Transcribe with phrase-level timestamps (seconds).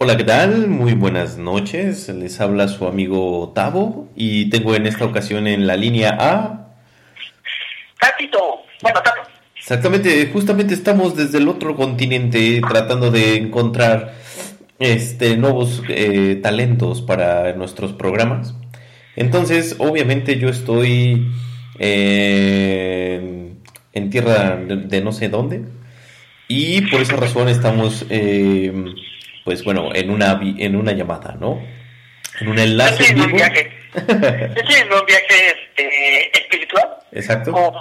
[0.00, 0.68] Hola, ¿qué tal?
[0.68, 2.08] Muy buenas noches.
[2.08, 6.68] Les habla su amigo Tavo y tengo en esta ocasión en la línea A.
[7.98, 8.60] Tatito.
[8.80, 9.22] Bueno, Tato.
[9.58, 14.14] Exactamente, justamente estamos desde el otro continente tratando de encontrar
[14.78, 18.54] este nuevos eh, talentos para nuestros programas.
[19.16, 21.26] Entonces, obviamente yo estoy
[21.80, 23.52] eh,
[23.92, 25.64] en tierra de, de no sé dónde
[26.46, 28.72] y por esa razón estamos eh,
[29.48, 31.58] pues bueno, en una, en una llamada, ¿no?
[32.38, 33.72] En un enlace Estoy en un viaje.
[33.94, 37.52] Estoy en un viaje este, espiritual Exacto.
[37.52, 37.72] con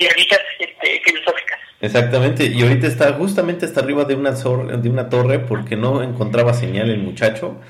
[0.00, 1.60] diablitas este, filosóficas.
[1.80, 6.54] Exactamente, y ahorita está justamente hasta arriba de una, de una torre porque no encontraba
[6.54, 7.60] señal el muchacho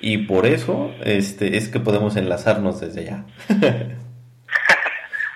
[0.00, 3.26] y por eso este, es que podemos enlazarnos desde allá.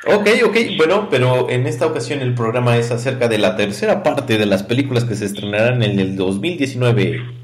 [0.07, 4.39] ok, ok, bueno, pero en esta ocasión el programa es acerca de la tercera parte
[4.39, 7.36] de las películas que se estrenarán en el 2019.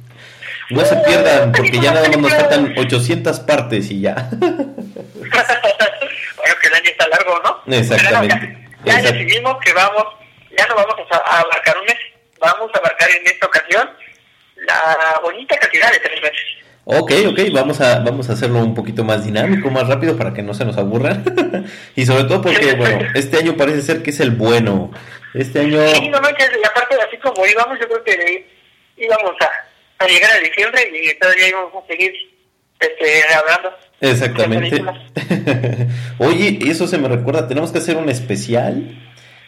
[0.71, 4.15] No se pierdan porque ya nada más nos faltan 800 partes y ya.
[4.41, 4.65] bueno,
[6.61, 7.75] que el año está largo, ¿no?
[7.75, 8.59] Exactamente.
[8.85, 10.05] Ya, decidimos que vamos,
[10.59, 11.97] ya no vamos a, abarcar un mes,
[12.41, 13.89] vamos a abarcar en esta ocasión
[14.57, 16.63] la bonita cantidad de tres meses.
[16.85, 20.43] Ok, ok, vamos a, vamos a hacerlo un poquito más dinámico, más rápido para que
[20.43, 21.25] no se nos aburran.
[21.95, 24.91] y sobre todo porque, bueno, este año parece ser que es el bueno.
[25.33, 25.79] Este año...
[25.95, 28.51] Sí, no manches, y aparte así como íbamos, yo creo que
[28.97, 29.51] íbamos a,
[30.07, 32.13] llegar a diciembre y todavía íbamos a seguir
[32.79, 33.77] este, hablando.
[34.01, 34.83] Exactamente.
[36.19, 38.99] Oye, eso se me recuerda, tenemos que hacer un especial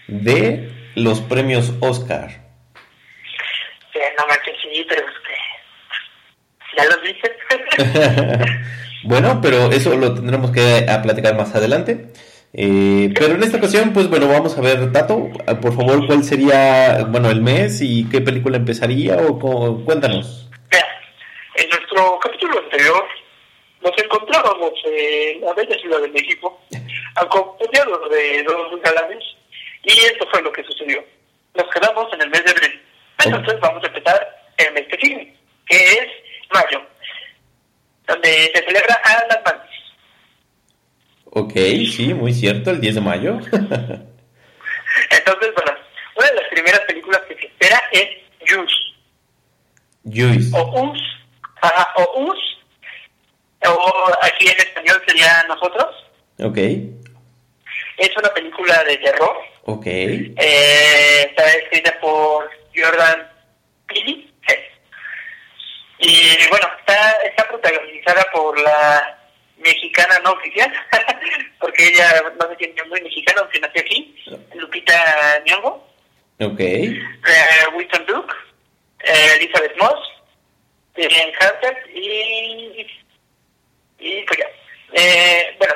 [0.06, 2.30] de los premios Oscar.
[3.92, 5.34] Sí, no manches, sí, pero este,
[6.76, 8.46] ya los viste.
[9.04, 12.12] bueno, pero eso lo tendremos que a platicar más adelante.
[12.56, 15.28] Eh, pero en esta ocasión, pues bueno, vamos a ver, Tato,
[15.60, 20.43] por favor, ¿cuál sería, bueno, el mes y qué película empezaría o cuéntanos.
[22.44, 23.04] Capítulo anterior
[23.82, 26.60] nos encontrábamos en la bella ciudad de México,
[27.14, 29.24] acompañados de dos galanes,
[29.82, 31.02] y esto fue lo que sucedió.
[31.54, 32.82] Nos quedamos en el mes de abril.
[33.24, 35.34] Entonces vamos a empezar el mes que sigue,
[35.66, 36.06] que es
[36.52, 36.82] mayo,
[38.08, 39.70] donde se celebra a las manos.
[41.24, 41.54] Ok,
[41.96, 43.38] sí, muy cierto, el 10 de mayo.
[43.40, 44.04] Entonces,
[45.54, 45.78] bueno,
[46.16, 48.06] una de las primeras películas que se espera es
[48.46, 48.74] Juice,
[50.04, 50.50] Juice.
[50.54, 51.13] o Us,
[51.66, 52.58] ajá, o Us,
[53.66, 55.86] o aquí en español sería Nosotros.
[56.40, 56.58] Ok,
[57.96, 59.36] Es una película de terror.
[59.64, 59.86] ok.
[59.86, 63.30] Eh, está escrita por Jordan
[63.86, 64.28] Peele.
[65.98, 69.18] Y bueno, está, está protagonizada por la
[69.58, 70.70] mexicana no oficial,
[71.60, 74.14] porque ella no se tiene muy mexicana, aunque nació aquí,
[74.54, 75.88] Lupita Nyong'o,
[76.40, 76.98] Ok, eh,
[77.74, 78.34] Winston Duke,
[79.04, 80.00] eh, Elizabeth Moss,
[80.96, 82.86] Vivian Carter y,
[83.98, 84.46] y pues ya.
[84.92, 85.74] Eh, bueno,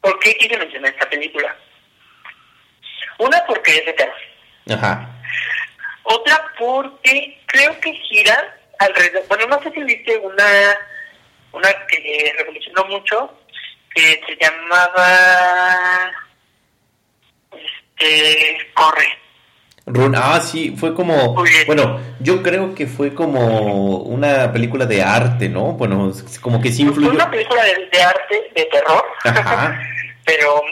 [0.00, 1.56] ¿por qué quise mencionar esta película?
[3.18, 4.20] Una porque es de terror.
[4.70, 5.10] ajá.
[6.04, 10.78] Otra porque creo que gira alrededor, bueno, no sé si viste una,
[11.52, 13.40] una que revolucionó mucho,
[13.94, 16.12] que se llamaba,
[17.52, 19.23] este, Corre.
[19.86, 21.34] Run, ah, sí, fue como,
[21.66, 25.72] bueno, yo creo que fue como una película de arte, ¿no?
[25.72, 27.10] Bueno, como que sí Fue influyó.
[27.12, 29.78] una película de, de arte, de terror, Ajá.
[30.24, 30.62] pero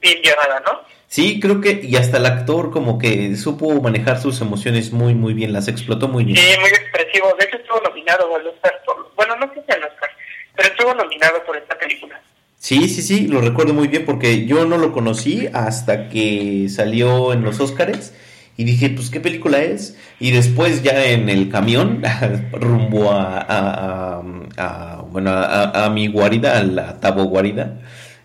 [0.00, 0.80] bien llevada, ¿no?
[1.08, 5.34] Sí, creo que, y hasta el actor como que supo manejar sus emociones muy, muy
[5.34, 6.38] bien, las explotó muy bien.
[6.38, 7.34] Sí, muy expresivo.
[7.38, 8.80] De hecho, estuvo nominado al Oscar.
[8.86, 10.08] por- bueno, no sé si al Oscar,
[10.56, 12.18] pero estuvo nominado por esta película.
[12.58, 17.32] Sí, sí, sí, lo recuerdo muy bien porque yo no lo conocí hasta que salió
[17.32, 18.14] en los Óscares
[18.56, 19.98] y dije, pues, ¿qué película es?
[20.20, 22.02] Y después ya en el camión,
[22.52, 24.22] rumbo a, a- a-
[24.58, 27.80] a- bueno, a, mi guarida, a la Tabo guarida,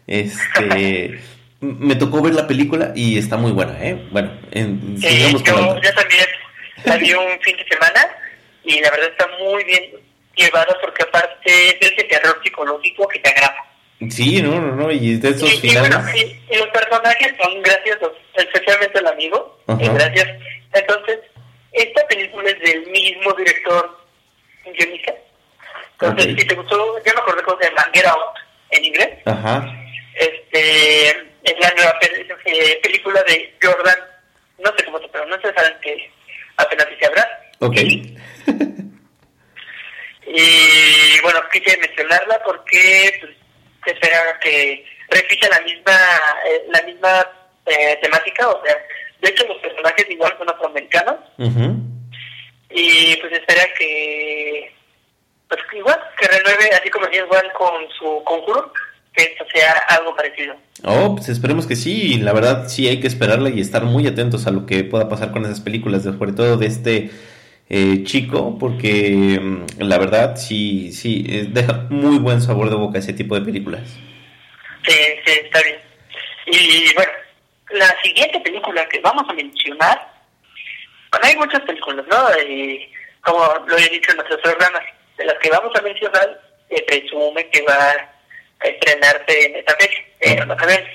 [0.06, 1.20] este,
[1.62, 4.08] me tocó ver la película y está muy buena, ¿eh?
[4.12, 6.26] Bueno, en, Sí, sigamos con la yo, yo también
[6.86, 8.06] salí un fin de semana
[8.64, 9.84] y la verdad está muy bien
[10.36, 13.56] llevada porque aparte es ese terror psicológico que te agrada.
[14.12, 15.90] Sí, no, no, no, y de esos Y, y finales.
[15.90, 20.28] bueno, y, y los personajes son graciosos, especialmente el amigo, es gracias.
[20.74, 21.20] Entonces,
[21.72, 23.98] esta película es del mismo director
[24.66, 25.14] guionista
[25.94, 28.36] Entonces, si te gustó, yo me acordé cómo se llama Get Out
[28.72, 29.10] en inglés.
[29.26, 29.66] Ajá.
[30.16, 31.10] Este,
[31.44, 32.00] es la nueva
[32.46, 33.98] eh, película de Jordan,
[34.60, 36.12] no sé cómo se pronuncia, saben que
[36.58, 37.28] apenas se habrá.
[37.60, 37.76] Ok.
[40.30, 43.32] Y, bueno, quise mencionarla porque pues,
[43.88, 45.98] se espera que repita la misma,
[46.46, 47.26] eh, la misma
[47.66, 48.76] eh, temática, o sea,
[49.22, 51.16] de hecho los personajes igual son afroamericanos.
[52.70, 54.74] Y pues espera que,
[55.48, 58.74] pues igual, que renueve, así como igual con su conjuro,
[59.14, 60.56] que esto sea algo parecido.
[60.84, 64.48] Oh, pues esperemos que sí, la verdad sí hay que esperarla y estar muy atentos
[64.48, 67.10] a lo que pueda pasar con esas películas, sobre todo de este
[67.70, 73.00] eh, chico, porque mm, la verdad sí, sí, eh, deja muy buen sabor de boca
[73.00, 73.84] ese tipo de películas.
[74.86, 75.80] Sí, sí, está bien.
[76.46, 77.12] Y bueno,
[77.72, 80.14] la siguiente película que vamos a mencionar,
[81.12, 82.42] bueno, hay muchas películas, ¿no?
[82.50, 82.90] Y
[83.22, 84.84] como lo he dicho en nuestros programas,
[85.18, 87.92] de las que vamos a mencionar, se presume que va
[88.60, 90.90] a estrenarse en esta fecha, pero no sabemos.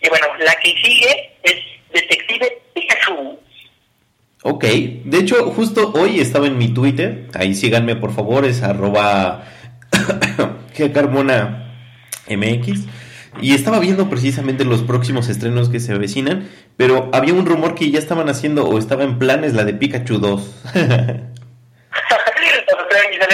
[0.00, 1.56] Y bueno, la que sigue es
[1.92, 3.38] Detective Pikachu.
[4.48, 9.42] Ok, de hecho justo hoy estaba en mi Twitter, ahí síganme por favor, es arroba
[10.94, 11.72] Carmona
[12.30, 12.84] MX
[13.42, 17.90] y estaba viendo precisamente los próximos estrenos que se avecinan, pero había un rumor que
[17.90, 20.64] ya estaban haciendo o estaba en planes la de Pikachu 2.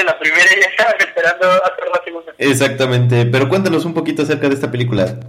[0.07, 2.33] la primera y ya estaban esperando hacer la segunda.
[2.39, 5.21] Exactamente, pero cuéntanos un poquito acerca de esta película.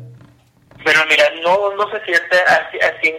[0.86, 2.22] Pero mira, no, no sé si es
[2.80, 3.12] así,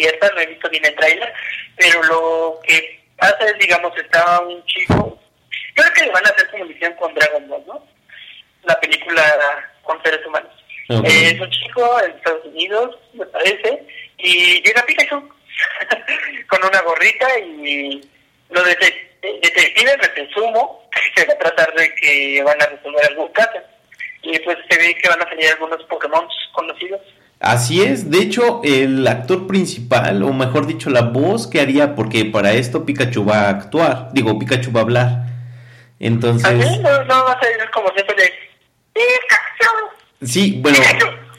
[0.00, 1.32] cierta, no he visto bien el trailer,
[1.76, 5.20] pero lo que pasa es, digamos, está un chico,
[5.74, 7.84] creo que van a hacer como misión con Dragon Ball, ¿no?
[8.64, 10.52] La película con seres humanos.
[10.88, 13.86] Eh, es un chico en Estados Unidos, me parece,
[14.18, 15.28] y llega Pikachu
[16.48, 18.00] con una gorrita y
[18.50, 23.60] lo detectives me presumo que va a tratar de que van a resolver algún caso.
[24.22, 27.00] Y pues se ve que van a salir algunos Pokémon conocidos.
[27.40, 32.26] Así es, de hecho el actor principal, o mejor dicho la voz que haría, porque
[32.26, 35.26] para esto Pikachu va a actuar, digo Pikachu va a hablar.
[35.98, 36.46] Entonces...
[36.46, 38.30] ¿Ah, no, no va a ser como siempre de
[38.92, 39.70] Pikachu.
[40.22, 40.78] Sí, bueno,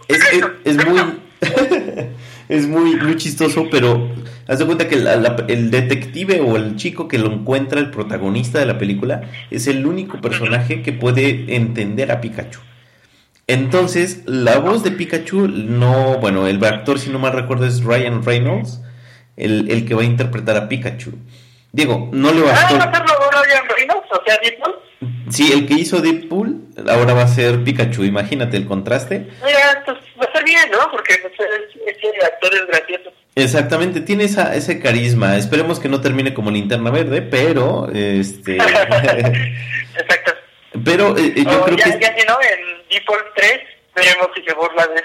[0.07, 0.19] es,
[0.65, 1.00] es, muy,
[2.50, 4.09] es muy, muy chistoso, pero
[4.47, 8.65] haz de cuenta que el detective o el chico que lo encuentra, el protagonista de
[8.65, 12.59] la película, es el único personaje que puede entender a Pikachu.
[13.51, 18.24] Entonces, la voz de Pikachu, no, bueno, el actor, si no mal recuerdo, es Ryan
[18.24, 18.80] Reynolds,
[19.36, 21.12] el, el que va a interpretar a Pikachu.
[21.74, 22.53] Diego, no le va a...
[22.53, 24.07] Ah, ¿va a ser Ryan Reynolds?
[24.09, 24.39] O sea,
[25.30, 29.27] Sí, el que hizo Deadpool ahora va a ser Pikachu, imagínate el contraste.
[29.44, 30.89] Mira, pues va a ser bien, ¿no?
[30.89, 31.33] Porque pues,
[31.88, 33.12] ese actor es gracioso.
[33.36, 35.36] Exactamente, tiene esa, ese carisma.
[35.36, 38.57] Esperemos que no termine como linterna verde, pero este.
[39.97, 40.31] Exacto.
[40.83, 42.00] Pero eh, eh, yo creo ya, que.
[42.00, 43.62] Ya si no, en Default 3
[43.95, 45.01] veremos si se burla de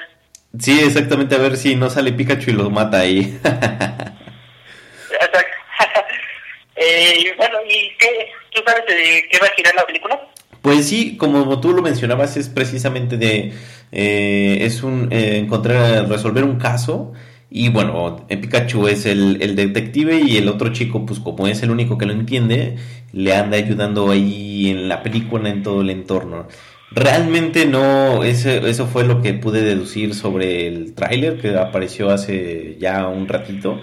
[0.59, 3.39] Sí, exactamente, a ver si no sale Pikachu y lo mata ahí.
[3.45, 5.39] Exacto.
[6.77, 8.31] eh, bueno, ¿y qué?
[8.55, 10.19] ¿Tú sabes de qué va a girar la película?
[10.63, 13.53] Pues sí, como tú lo mencionabas, es precisamente de.
[13.93, 15.13] Eh, es un.
[15.13, 16.09] Eh, encontrar.
[16.09, 17.13] resolver un caso.
[17.49, 21.71] Y bueno, Pikachu es el, el, detective y el otro chico, pues como es el
[21.71, 22.77] único que lo entiende,
[23.13, 26.49] le anda ayudando ahí en la película, en todo el entorno.
[26.91, 32.77] Realmente no, eso, eso fue lo que pude deducir sobre el tráiler que apareció hace
[32.79, 33.81] ya un ratito.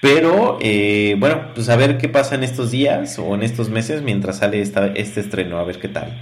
[0.00, 4.02] Pero eh, bueno, pues a ver qué pasa en estos días o en estos meses
[4.02, 6.12] mientras sale esta, este estreno, a ver qué tal.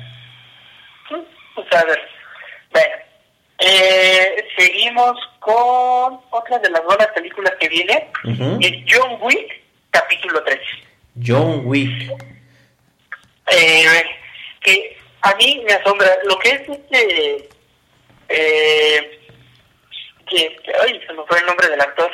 [1.08, 1.98] Pues a ver,
[2.72, 2.94] bueno,
[3.58, 8.10] eh, seguimos con otra de las buenas películas que viene,
[8.60, 9.62] es John Wick,
[9.92, 10.58] capítulo 3.
[11.24, 12.10] John Wick.
[13.52, 14.02] Eh,
[14.60, 17.48] que a mí me asombra lo que es este...
[18.28, 19.20] Eh,
[20.28, 22.10] que, ay, se me fue el nombre del actor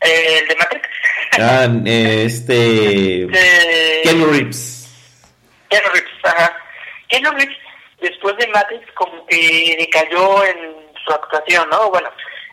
[0.00, 0.88] eh, el de Matrix.
[1.38, 3.24] Ah, este.
[3.24, 4.88] Eh, Ken Reeves.
[5.68, 6.56] Ken Reeves, ajá.
[7.08, 7.58] Ken Reeves,
[8.00, 10.56] después de Matrix, como que decayó en
[11.04, 11.90] su actuación, ¿no?
[11.90, 12.08] Bueno,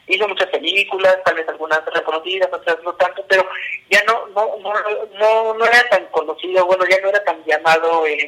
[0.07, 3.48] hizo muchas películas, tal vez algunas reconocidas, otras no tanto, pero
[3.89, 4.74] ya no no no
[5.19, 8.19] no, no era tan conocido, bueno, ya no era tan llamado en,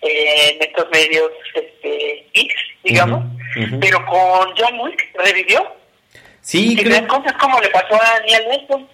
[0.00, 3.24] en estos medios este, X, digamos,
[3.80, 5.82] pero con John Wick revivió
[6.42, 7.06] Sí, creo...
[7.06, 8.88] cosas como le pasó a Neil Nelson.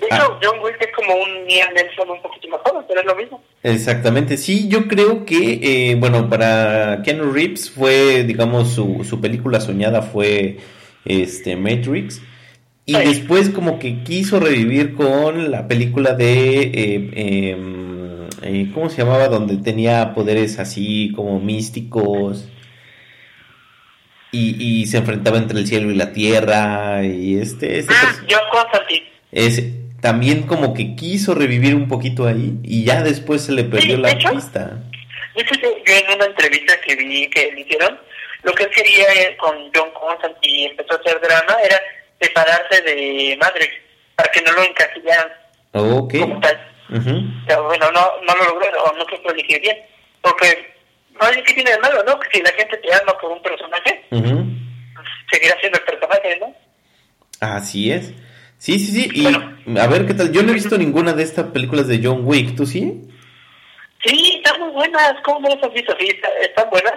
[0.00, 0.40] De hecho, ah.
[0.42, 3.42] John Wick es como un Neil Nelson un poquito más joven, pero es lo mismo.
[3.62, 9.60] Exactamente, sí, yo creo que, eh, bueno, para Ken Reeves fue, digamos, su, su película
[9.60, 10.58] soñada fue
[11.04, 12.22] este Matrix.
[12.84, 19.02] Y después como que quiso revivir con la película de eh, em, eh, ¿cómo se
[19.02, 19.28] llamaba?
[19.28, 22.48] Donde tenía poderes así como místicos
[24.32, 27.80] y, y se enfrentaba entre el cielo y la tierra y este...
[27.80, 28.14] este ah,
[28.50, 29.78] Constantine.
[30.00, 34.16] También como que quiso revivir un poquito ahí y ya después se le perdió la
[34.16, 34.80] pista.
[35.34, 35.42] yo
[35.86, 37.98] en una entrevista que vi que le hicieron,
[38.42, 41.80] lo que él quería con John Constantine y empezó a hacer drama era
[42.20, 43.68] separarse de Madrid
[44.16, 45.28] para que no lo encasillaran
[45.72, 46.58] ok como tal.
[46.88, 49.76] bueno, no, no lo logró, o no se puede elegir bien.
[50.20, 50.74] Porque,
[51.20, 52.18] no hay que tiene de malo, ¿no?
[52.18, 54.04] Que si la gente te ama por un personaje,
[55.30, 56.54] seguirá siendo el personaje, ¿no?
[57.40, 58.12] Así es.
[58.58, 59.10] Sí, sí, sí.
[59.14, 60.32] Y a ver qué tal.
[60.32, 62.56] Yo no he visto ninguna de estas películas de John Wick.
[62.56, 63.08] ¿Tú sí?
[64.04, 65.14] Sí, están muy buenas.
[65.24, 65.94] ¿Cómo no las has visto?
[66.00, 66.94] Sí, están buenas.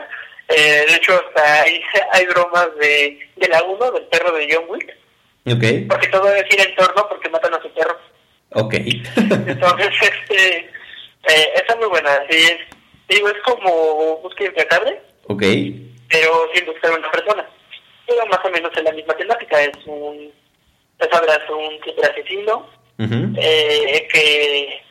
[0.56, 1.82] Eh, de hecho, hasta hay,
[2.14, 4.98] hay bromas de, de la 1, del perro de John Wick.
[5.46, 5.88] Ok.
[5.90, 7.98] Porque todo debe ir en torno porque matan a su perro.
[8.54, 8.74] Ok.
[9.48, 12.20] Entonces, este, eh, está muy buena.
[12.30, 12.58] Sí, es,
[13.08, 15.02] digo, es como búsqueda implacable.
[15.28, 15.44] Ok.
[16.10, 17.50] Pero sin buscar una persona.
[18.06, 19.62] Pero más o menos en la misma temática.
[19.62, 20.32] Es un
[21.10, 22.68] sabrás un super asesino
[23.00, 24.82] eh, que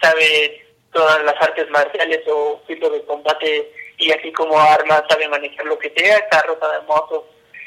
[0.00, 5.66] sabe todas las artes marciales o tipos de combate y así como armas sabe manejar
[5.66, 7.24] lo que sea, carros, de motos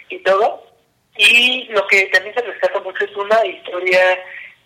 [0.09, 0.63] y todo.
[1.17, 4.01] Y lo que también se rescata mucho es una historia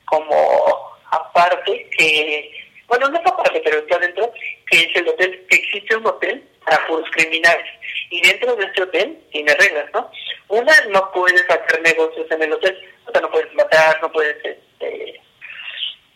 [0.05, 2.51] como aparte que,
[2.87, 4.31] bueno, no es aparte, pero está dentro,
[4.69, 7.65] que es el hotel, que existe un hotel para puros criminales.
[8.09, 10.11] Y dentro de este hotel tiene reglas, ¿no?
[10.49, 12.77] Una, no puedes hacer negocios en el hotel,
[13.07, 15.21] o sea, no puedes matar, no puedes, este,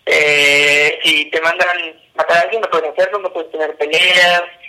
[0.05, 4.43] eh, si te mandan matar a alguien, no puedes hacerlo, no puedes tener peleas,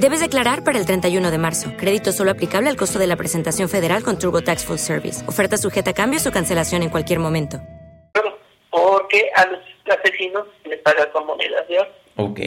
[0.00, 1.72] Debes declarar para el 31 de marzo.
[1.76, 5.22] Crédito solo aplicable al costo de la presentación federal con TurboTax Full Service.
[5.28, 7.60] Oferta sujeta a cambios o cancelación en cualquier momento.
[8.70, 11.90] Porque a los asesinos les pagan con monedas de oro.
[12.16, 12.40] Ok.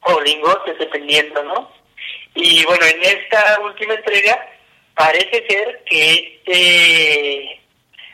[0.00, 1.70] O lingotes, dependiendo, ¿no?
[2.34, 4.48] Y bueno, en esta última entrega
[4.96, 7.60] parece ser que este...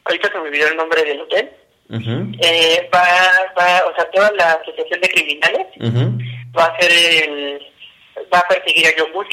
[0.05, 1.51] Ahorita se me olvidó el nombre del hotel.
[1.93, 3.05] Eh, va,
[3.59, 5.67] va, o sea, toda la asociación de criminales
[6.57, 7.67] va a ser el...
[8.33, 9.29] va a perseguir a John Wick.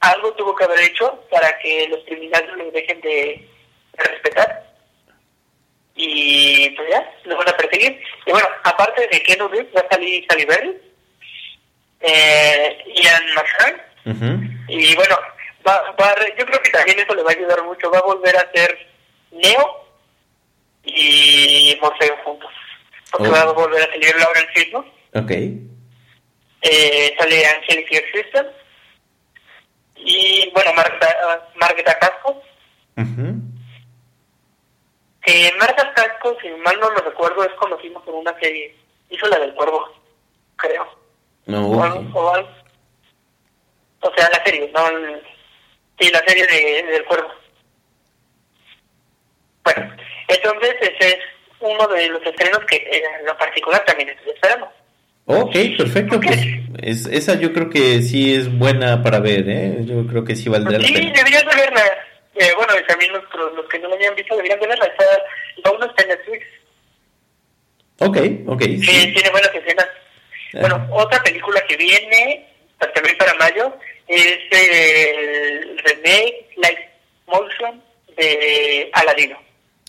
[0.00, 3.48] Algo tuvo que haber hecho para que los criminales los dejen de
[3.94, 4.66] respetar.
[5.94, 7.98] Y pues ya, lo van a perseguir.
[8.26, 10.76] Y bueno, aparte de Ken Reeves, va a salir Sally Berry,
[12.00, 13.86] eh, Ian McShane,
[14.68, 15.16] y bueno,
[15.66, 18.36] va, va, yo creo que también eso le va a ayudar mucho, va a volver
[18.36, 18.86] a ser
[19.32, 19.85] Neo
[20.86, 22.50] y Morfeo juntos,
[23.10, 24.92] porque va a volver a salir Lauren Fishburne.
[25.14, 25.30] Ok.
[26.62, 28.46] Eh, sale Angelique System
[29.96, 31.06] y bueno, Marta,
[31.56, 32.42] Margarita Casco.
[35.28, 38.76] Eh, Marta Casco, si mal no lo recuerdo, es conocido por una serie.
[39.10, 39.84] Hizo la del cuervo,
[40.54, 40.86] creo.
[41.46, 42.32] No, o, o,
[44.00, 44.88] o, sea, la serie, no.
[45.98, 47.28] sí, la serie de, del cuervo.
[49.64, 49.95] Bueno,
[50.28, 51.18] entonces ese es
[51.60, 54.68] uno de los estrenos que eh, en lo particular también esperando.
[55.26, 56.20] Ok, perfecto.
[56.20, 56.40] Pues
[56.82, 59.78] es, esa yo creo que sí es buena para ver, ¿eh?
[59.80, 60.98] Yo creo que sí valdría la pena.
[60.98, 61.82] Sí, deberías de verla.
[62.36, 64.84] Eh, bueno, y también los, los que no la hayan visto deberían de verla.
[64.84, 65.04] Está,
[65.64, 66.46] la uno está en Netflix.
[67.98, 68.62] Ok, ok.
[68.62, 69.12] Sí, sí.
[69.12, 69.88] tiene buenas escenas.
[70.54, 70.58] Ah.
[70.60, 72.46] Bueno, otra película que viene
[72.94, 73.74] también para mayo
[74.06, 76.90] es el remake Live
[77.26, 77.82] Motion
[78.16, 79.45] de Aladino.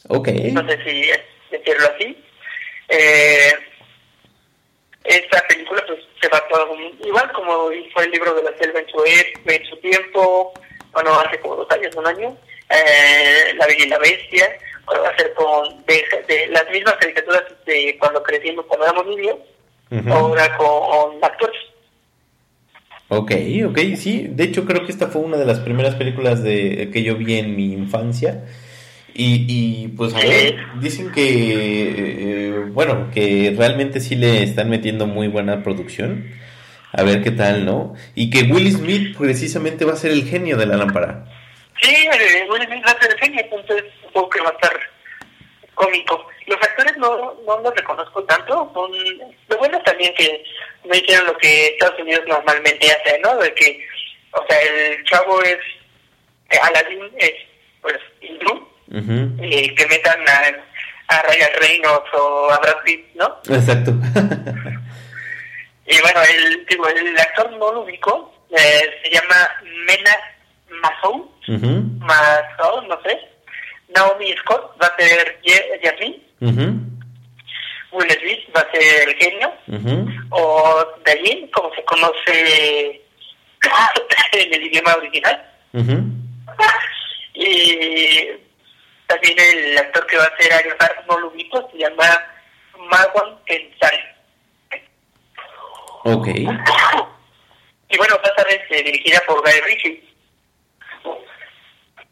[0.10, 0.30] Ok.
[0.54, 1.10] No sé si
[1.52, 2.24] decirlo así.
[2.90, 3.54] Eh,
[5.04, 8.88] esta película pues se va todo igual como fue el libro de la selva en
[8.90, 10.54] su, en su tiempo
[10.98, 12.36] bueno, hace como dos años, un año,
[12.70, 14.50] eh, La Bella y la Bestia,
[14.90, 19.36] va a ser con de, las mismas caricaturas de cuando crecimos, cuando éramos niños,
[20.10, 21.60] ahora con, actores.
[23.10, 23.32] Ok,
[23.68, 24.28] ok, sí.
[24.28, 27.38] De hecho, creo que esta fue una de las primeras películas de que yo vi
[27.38, 28.44] en mi infancia.
[29.20, 35.08] Y, y pues a ver, dicen que, eh, bueno, que realmente sí le están metiendo
[35.08, 36.30] muy buena producción
[36.94, 37.96] a ver qué tal, ¿no?
[38.14, 41.26] Y que Will Smith precisamente va a ser el genio de la lámpara.
[41.82, 44.80] Sí, eh, Will Smith va a ser el genio, entonces supongo que va a estar
[45.74, 46.28] cómico.
[46.46, 48.72] Los actores no, no los reconozco tanto,
[49.50, 50.44] lo bueno también que
[50.86, 53.36] no hicieron lo que Estados Unidos normalmente hace, ¿no?
[53.38, 53.84] De que,
[54.34, 55.58] o sea, el chavo es,
[56.52, 57.34] eh, Aladdin es
[57.82, 63.38] pues hindú, eh, que metan a, a Ryan Reynolds o a Brad Pitt, ¿no?
[63.50, 63.92] Exacto.
[65.88, 69.50] y bueno, el, digo, el actor no lo ubico, eh, se llama
[69.86, 70.16] Mena
[70.82, 71.32] Mazou,
[72.00, 73.20] Mazou, no sé.
[73.96, 75.40] Naomi Scott va a ser
[75.82, 76.20] Jasmine.
[77.92, 79.52] Will Smith va a ser el genio.
[80.32, 83.02] O Dalin, como se conoce
[84.34, 85.46] en el idioma original.
[87.40, 88.30] Y
[89.08, 92.06] también el actor que va a ser Agar no lo ubico, se llama
[92.78, 94.00] Marwan Kensari.
[96.04, 96.28] Ok.
[97.90, 100.04] Y bueno, va a estar este, dirigida por Guy Ritchie.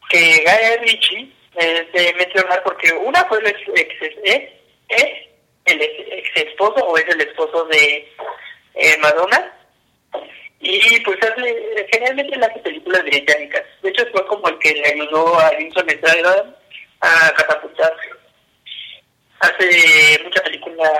[0.08, 3.60] Que Guy Ritchie es de mencionar porque una fue el ex,
[4.24, 4.42] es,
[4.88, 5.10] es
[5.66, 8.08] el ex esposo o es el esposo de
[8.74, 9.52] eh, Madonna
[10.60, 13.62] y pues hace, generalmente le hace películas británicas.
[13.82, 15.90] De hecho fue como el que le ayudó a Vincent
[17.00, 18.08] a catapultarse.
[19.40, 20.90] Hace muchas películas,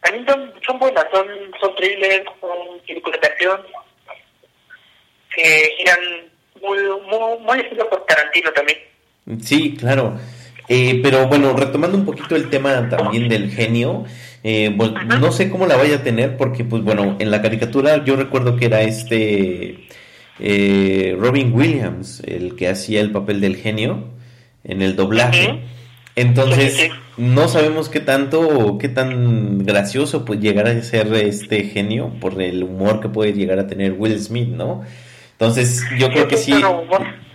[0.00, 1.26] también son, son buenas, son,
[1.60, 3.60] son thrillers, son películas de acción
[5.34, 6.00] que giran
[6.60, 8.78] muy, muy, muy estilo por Tarantino también.
[9.42, 10.18] Sí, claro.
[10.68, 14.04] Eh, pero bueno, retomando un poquito el tema también del genio,
[14.44, 14.70] eh,
[15.20, 18.56] no sé cómo la vaya a tener porque, pues bueno, en la caricatura yo recuerdo
[18.56, 19.88] que era este
[20.38, 24.11] eh, Robin Williams el que hacía el papel del genio
[24.64, 25.60] en el doblaje.
[26.14, 32.12] Entonces, no sabemos qué tanto o qué tan gracioso puede llegar a ser este genio
[32.20, 34.84] por el humor que puede llegar a tener Will Smith, ¿no?
[35.32, 36.54] Entonces, yo creo que sí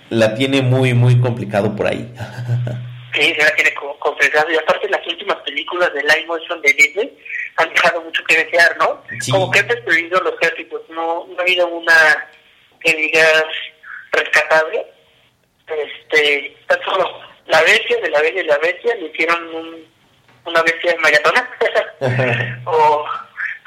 [0.10, 2.12] la tiene muy, muy complicado por ahí.
[3.14, 4.52] Sí, se la tiene complicado.
[4.52, 7.18] Y aparte, las últimas películas de live motion de Disney
[7.56, 9.02] han dejado mucho que desear, ¿no?
[9.32, 10.82] Como que han destruido los clásicos.
[10.90, 12.28] No, no ha habido una,
[12.80, 13.46] que digas,
[14.12, 14.86] rescatable.
[15.68, 19.86] Este, tan solo la bestia de la bella y la bestia le hicieron un,
[20.46, 21.50] una bestia maratona.
[22.66, 23.06] o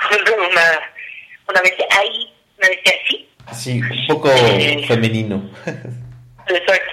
[0.51, 0.93] una,
[1.49, 3.29] una bestia ahí, una bestia así.
[3.53, 5.51] Sí, un poco eh, femenino.
[6.47, 6.93] Exacto.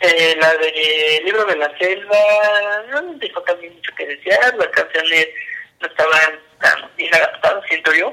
[0.00, 2.16] Eh, la de Libro de la Selva
[2.90, 5.28] no dejó también mucho que desear, las canciones
[5.80, 8.12] no estaban tan bien adaptadas, siento yo.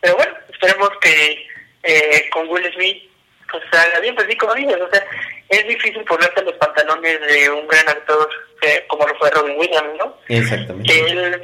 [0.00, 1.46] Pero bueno, esperemos que
[1.82, 3.09] eh, con Will Smith
[3.50, 5.04] pues salga bien, pues sí, como dices, o sea,
[5.48, 8.28] es difícil ponerse los pantalones de un gran actor
[8.62, 10.16] eh, como lo fue Robin Williams, ¿no?
[10.28, 10.92] Exactamente.
[10.92, 11.42] Que él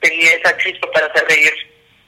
[0.00, 1.52] tenía esa chispa para hacer reír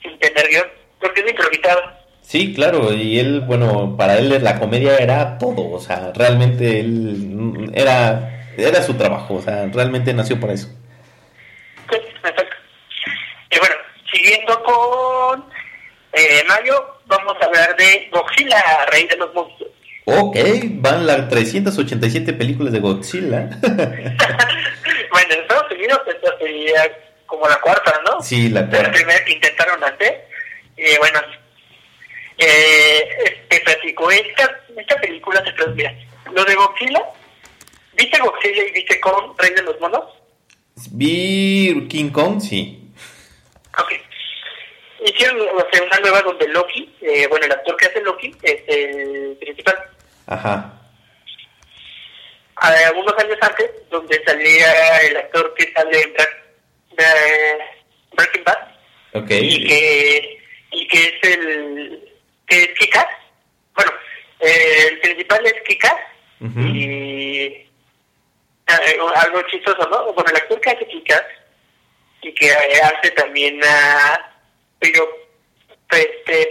[0.02, 0.66] sin tener guion,
[1.00, 1.82] porque es improvisado.
[2.22, 7.70] Sí, claro, y él, bueno, para él la comedia era todo, o sea, realmente él
[7.74, 10.68] era, era su trabajo, o sea, realmente nació para eso.
[11.90, 12.56] Sí, exacto.
[13.50, 13.74] Y bueno,
[14.12, 15.44] siguiendo con
[16.12, 19.72] eh, Mayo, vamos a hablar de Godzilla, Rey de los Monstruos.
[20.04, 20.36] Ok,
[20.80, 23.50] van las 387 películas de Godzilla.
[23.60, 26.90] bueno, en Estados Unidos esta sería
[27.26, 28.22] como la cuarta, ¿no?
[28.22, 28.88] Sí, la cuarta.
[28.88, 30.28] La primera que intentaron hacer.
[30.78, 31.20] Y bueno,
[32.38, 35.94] eh, te platico, esta, esta película se trata,
[36.32, 37.02] lo de Godzilla,
[37.94, 40.04] ¿viste Godzilla y viste Kong, Rey de los Monos?
[40.92, 42.92] Vi King Kong, sí.
[43.76, 44.07] Ok.
[45.04, 49.76] Hicieron una nueva donde Loki, eh, bueno, el actor que hace Loki es el principal.
[50.26, 50.74] Ajá.
[52.56, 56.36] Algunos años antes, donde salía el actor que sale en Black,
[58.12, 58.58] Breaking Bad.
[59.14, 59.30] Ok.
[59.30, 60.38] Y que,
[60.72, 62.14] y que es el
[62.48, 63.06] que es Kikas.
[63.74, 63.92] Bueno,
[64.40, 65.94] eh, el principal es Kikas.
[66.40, 67.68] Y eh,
[69.16, 70.12] algo chistoso, ¿no?
[70.12, 71.22] Bueno, el actor que hace Kikas
[72.22, 74.37] y que hace también a
[74.78, 75.08] Pedro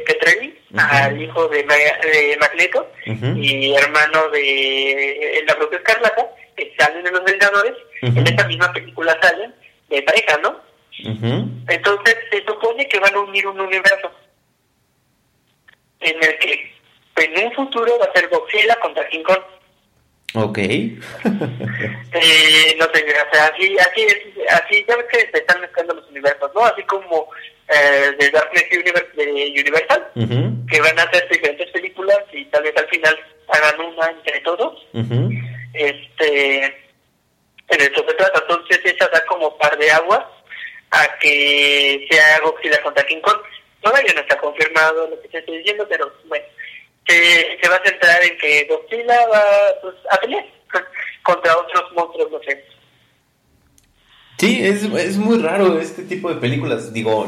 [0.05, 2.91] Petrelli, al hijo de, de Magneto
[3.35, 9.17] y hermano de la propia Escarlata, que salen de los Vengadores, en esta misma película
[9.21, 9.53] salen
[9.89, 10.59] de pareja, ¿no?
[11.67, 14.11] Entonces se supone que van a unir un universo
[15.99, 16.71] en el que
[17.17, 19.41] en un futuro va a ser Godzilla contra King Kong.
[20.39, 20.57] Ok.
[20.59, 20.93] eh,
[22.77, 24.07] no sé, o sea, así, así,
[24.49, 26.63] así, ya ves que se están mezclando los universos, ¿no?
[26.63, 27.27] Así como
[27.67, 30.11] eh, de Darknet Universe de Universal,
[30.69, 34.85] que van a hacer diferentes películas y tal vez al final hagan una entre todos.
[35.73, 40.31] Este, en eso se trata, entonces esa da como par de agua
[40.91, 43.37] a que sea Godzilla contra King Kong.
[43.81, 46.11] Todavía no está confirmado lo que te estoy diciendo, pero
[47.67, 49.41] se, va a centrar en que Godzilla va
[49.81, 50.45] pues, a pelear
[51.23, 52.63] contra otros monstruos, no sé.
[54.37, 56.93] Sí, es, es muy raro este tipo de películas.
[56.93, 57.27] Digo,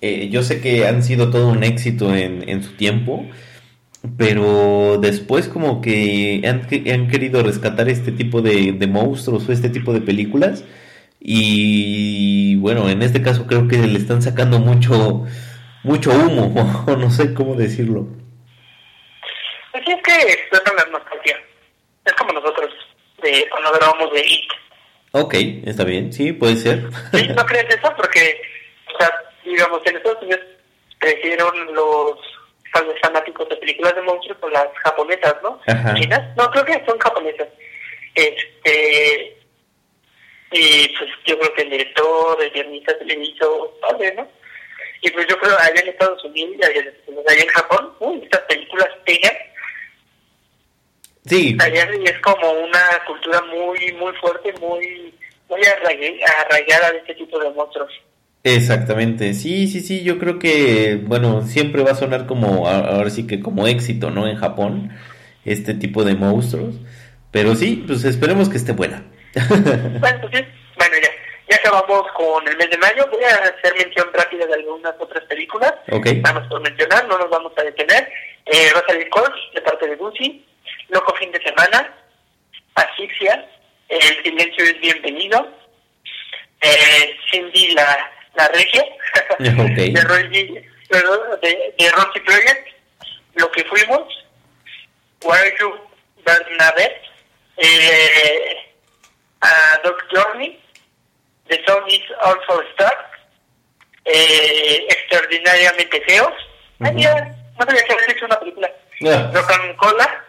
[0.00, 3.24] eh, yo sé que han sido todo un éxito en, en su tiempo,
[4.16, 9.70] pero después como que han, han querido rescatar este tipo de, de monstruos o este
[9.70, 10.64] tipo de películas
[11.20, 15.24] y bueno, en este caso creo que le están sacando mucho
[15.82, 18.08] mucho humo, no sé cómo decirlo.
[19.80, 21.40] Así es que explotan la nostalgia.
[22.04, 22.70] Es como nosotros
[23.22, 24.50] de cuando grabamos de It.
[25.12, 25.34] Ok,
[25.66, 26.80] está bien, sí, puede ser.
[27.12, 27.28] ¿Sí?
[27.28, 27.92] ¿No crees eso?
[27.96, 28.40] Porque,
[28.94, 29.10] o sea,
[29.44, 30.40] digamos, en Estados Unidos
[30.98, 32.18] crecieron los
[32.72, 35.60] fan- fanáticos de películas de monstruos con las japonesas, ¿no?
[35.66, 35.94] Ajá.
[35.94, 36.36] ¿Chinas?
[36.36, 37.48] No, creo que son japonesas.
[38.14, 39.34] Este.
[40.50, 44.26] Y pues yo creo que el director, el guionista se le hizo padre, ¿no?
[45.02, 46.80] Y pues yo creo allá en Estados Unidos, allá,
[47.28, 49.36] allá en Japón, estas películas pegan.
[51.28, 55.14] Sí, es como una cultura muy, muy fuerte, muy,
[55.48, 57.90] muy arraigada de este tipo de monstruos.
[58.42, 63.26] exactamente, sí, sí, sí, yo creo que, bueno, siempre va a sonar como, ahora sí
[63.26, 64.26] que como éxito, ¿no?
[64.26, 64.90] En Japón,
[65.44, 66.76] este tipo de monstruos,
[67.30, 69.04] pero sí, pues esperemos que esté buena.
[70.00, 70.44] Bueno, pues sí,
[70.78, 71.10] bueno, ya,
[71.50, 73.06] ya acabamos con el mes de mayo.
[73.10, 75.74] Voy a hacer mención rápida de algunas otras películas.
[75.90, 76.06] Ok.
[76.22, 78.08] Vamos por mencionar, no nos vamos a detener.
[78.46, 80.47] Eh, va a salir Coach, de parte de Gucci.
[80.88, 81.94] Loco Fin de Semana.
[82.74, 83.48] Asfixia.
[83.88, 85.48] El Silencio es Bienvenido.
[86.60, 88.84] Eh, Cindy la, la Regia.
[89.38, 89.76] Ok.
[89.76, 92.68] de, Roy, de, de Project.
[93.34, 94.02] Lo que fuimos.
[95.22, 95.74] Where You,
[96.24, 97.02] Bernadette.
[97.56, 98.68] Eh,
[99.40, 100.58] a Dog Journey,
[101.48, 103.10] The Song is Also Star,
[104.04, 106.32] eh, Extraordinariamente Feos.
[106.80, 106.94] Ay, Ujú.
[106.94, 108.70] mira, no sabía que había hecho una película.
[109.06, 109.30] Ah.
[109.32, 110.24] Rock and Cola,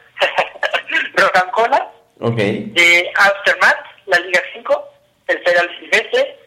[1.16, 4.90] Rock and Cola, Ok, de Aftermath, La Liga 5,
[5.28, 6.38] El Federal Silvestre,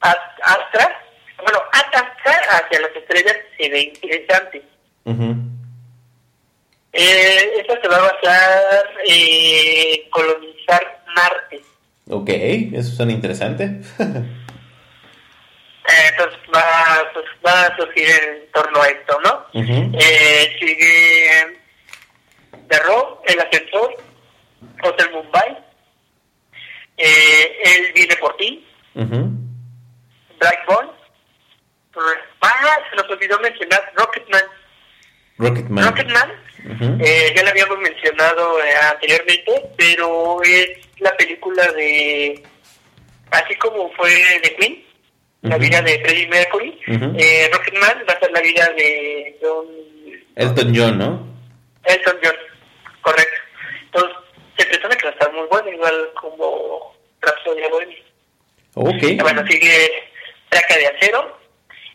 [0.00, 1.02] Ast- Astra,
[1.42, 2.14] bueno, Astra
[2.50, 4.62] hacia las estrellas se ve interesante.
[5.04, 5.34] ujú,
[6.92, 11.62] Eh, esta se va a basar en colonizar Marte.
[12.08, 12.28] ok,
[12.74, 13.64] eso suena interesante.
[13.64, 13.80] Eh,
[16.10, 19.46] entonces va, pues, va a surgir en torno a esto, ¿no?
[19.60, 19.96] Ujú.
[20.00, 21.59] Eh, sigue
[22.70, 23.96] The Rock, El Ascensor,
[24.82, 25.58] Hotel Mumbai,
[26.96, 29.30] eh, Él viene por ti, Ujú.
[30.38, 30.90] Blackbone,
[32.40, 34.42] ah, se nos olvidó mencionar Rocketman.
[35.38, 35.84] Rocketman.
[35.84, 36.30] Rocketman,
[36.70, 36.98] Ujú.
[37.00, 42.42] eh, ya la habíamos mencionado eh, anteriormente, pero es la película de,
[43.30, 44.10] así como fue
[44.42, 44.84] de Queen,
[45.42, 49.66] la vida de Freddie Mercury, eh, Rocketman va a ser la vida de John
[50.36, 51.26] Elton John, ¿no?
[51.84, 52.36] Elton John,
[53.00, 53.40] correcto.
[53.86, 54.16] Entonces,
[54.58, 57.98] se presenta que va a estar muy bueno, igual como Rhapsody Bohemia.
[58.74, 59.22] Ok.
[59.22, 60.10] Bueno, sigue
[60.48, 61.38] Traca de Acero,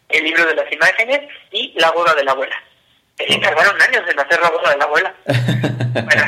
[0.10, 2.56] El libro de las imágenes y La boda de la abuela.
[3.18, 5.16] Eh, tardaron años en hacer La boda de la abuela.
[5.96, 6.24] Bueno,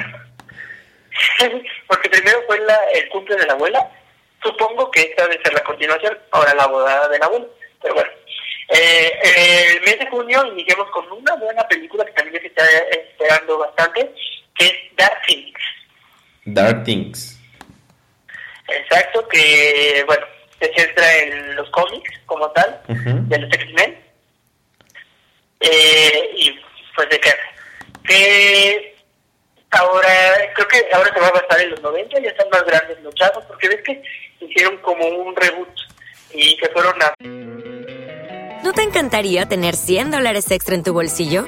[1.87, 3.91] porque primero fue la, el cumple de la abuela.
[4.41, 7.45] Supongo que esta debe ser la continuación, ahora la boda de la abuela.
[7.81, 8.09] Pero bueno,
[8.69, 9.11] eh,
[9.75, 14.13] el mes de junio iniciamos con una buena película que también se está esperando bastante,
[14.55, 15.59] que es Dark Phoenix.
[16.47, 17.39] Dark Things.
[18.67, 20.25] Exacto, que bueno,
[20.59, 23.97] se centra en los cómics como tal, de los X-Men.
[25.59, 26.59] Eh, y
[26.95, 27.29] pues de que,
[28.05, 28.95] que
[29.71, 30.07] ahora,
[30.55, 33.13] creo que ahora se va a basar en los 90, ya están más grandes los
[33.15, 34.01] chavos, porque ves que
[34.39, 35.69] hicieron como un reboot
[36.33, 37.13] y se fueron a
[38.63, 41.47] ¿No te encantaría tener 100 dólares extra en tu bolsillo?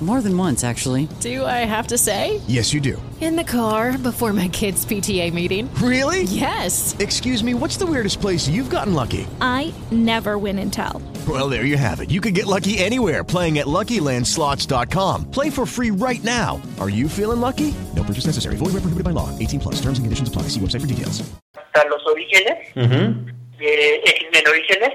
[0.00, 1.08] More than once, actually.
[1.20, 2.40] Do I have to say?
[2.46, 3.00] Yes, you do.
[3.20, 5.68] In the car before my kids' PTA meeting.
[5.74, 6.22] Really?
[6.22, 6.96] Yes.
[6.98, 9.26] Excuse me, what's the weirdest place you've gotten lucky?
[9.42, 11.02] I never win and tell.
[11.28, 12.10] Well, there you have it.
[12.10, 15.30] You can get lucky anywhere playing at LuckyLandSlots.com.
[15.30, 16.62] Play for free right now.
[16.80, 17.74] Are you feeling lucky?
[17.94, 18.56] No purchase necessary.
[18.56, 19.28] Void where prohibited by law.
[19.38, 19.74] 18 plus.
[19.82, 20.42] Terms and conditions apply.
[20.48, 21.22] See website for details.
[21.54, 23.26] hasta los orígenes, Ujú.
[23.58, 24.92] de X-Men Orígenes,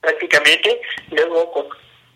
[0.00, 0.80] prácticamente.
[1.10, 1.68] Luego con-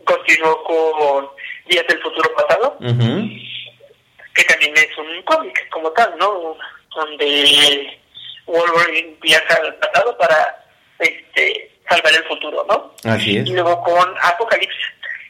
[0.07, 1.27] continuó con
[1.69, 6.57] Días del Futuro Pasado, que también es un cómic como tal, ¿no?
[6.95, 7.99] Donde
[8.47, 10.65] Wolverine viaja al pasado para
[10.99, 12.95] este salvar el futuro, ¿no?
[13.11, 13.49] Así es.
[13.49, 14.79] Y luego con Apocalipsis.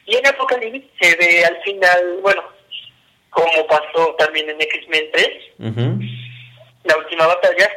[0.05, 2.43] Y en Apocalipsis se ve al final, bueno,
[3.29, 5.27] como pasó también en X-Men 3,
[5.59, 5.99] Ujú.
[6.83, 7.69] la última batalla,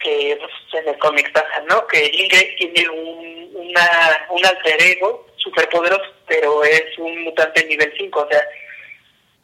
[0.00, 1.86] que pues, en el cómic pasa, ¿no?
[1.86, 8.20] Que Ingrid tiene un, una, un alter ego superpoderoso, pero es un mutante nivel 5,
[8.20, 8.42] o sea,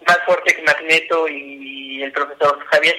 [0.06, 2.96] más fuerte que Magneto y el profesor Javier.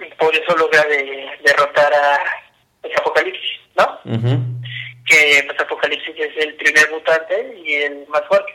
[0.00, 2.18] Y por eso logra de- derrotar a
[2.82, 4.00] ese Apocalipsis, ¿no?
[5.06, 8.52] Que pues, Apocalipsis es el primer mutante y el más fuerte.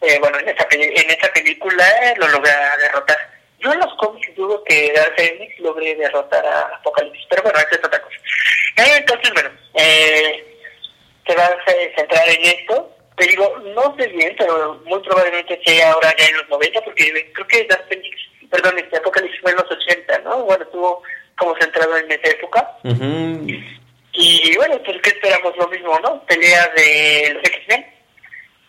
[0.00, 1.84] Eh, bueno, en esta, en esta película
[2.18, 3.16] lo logra derrotar.
[3.58, 7.70] Yo en los cómics dudo que Dark Phoenix logre derrotar a Apocalipsis, pero bueno, esa
[7.72, 8.16] es otra cosa.
[8.76, 10.47] Eh, entonces, bueno, eh,
[11.28, 12.90] se va a ce- centrar en esto.
[13.16, 17.30] Te digo, no sé bien, pero muy probablemente sea ahora ya en los 90, porque
[17.34, 18.16] creo que Dark Phoenix,
[18.50, 20.44] perdón, este Apocalipsis fue en los 80, ¿no?
[20.44, 21.02] Bueno, estuvo
[21.36, 22.78] como centrado en esa época.
[24.12, 25.56] Y bueno, pues ¿qué esperamos?
[25.56, 26.24] Lo mismo, ¿no?
[26.26, 27.86] Pelea de los X-Men.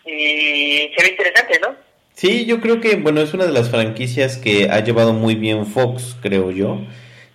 [0.05, 1.75] Y se ve interesante, ¿no?
[2.13, 5.65] Sí, yo creo que, bueno, es una de las franquicias que ha llevado muy bien
[5.65, 6.77] Fox, creo yo.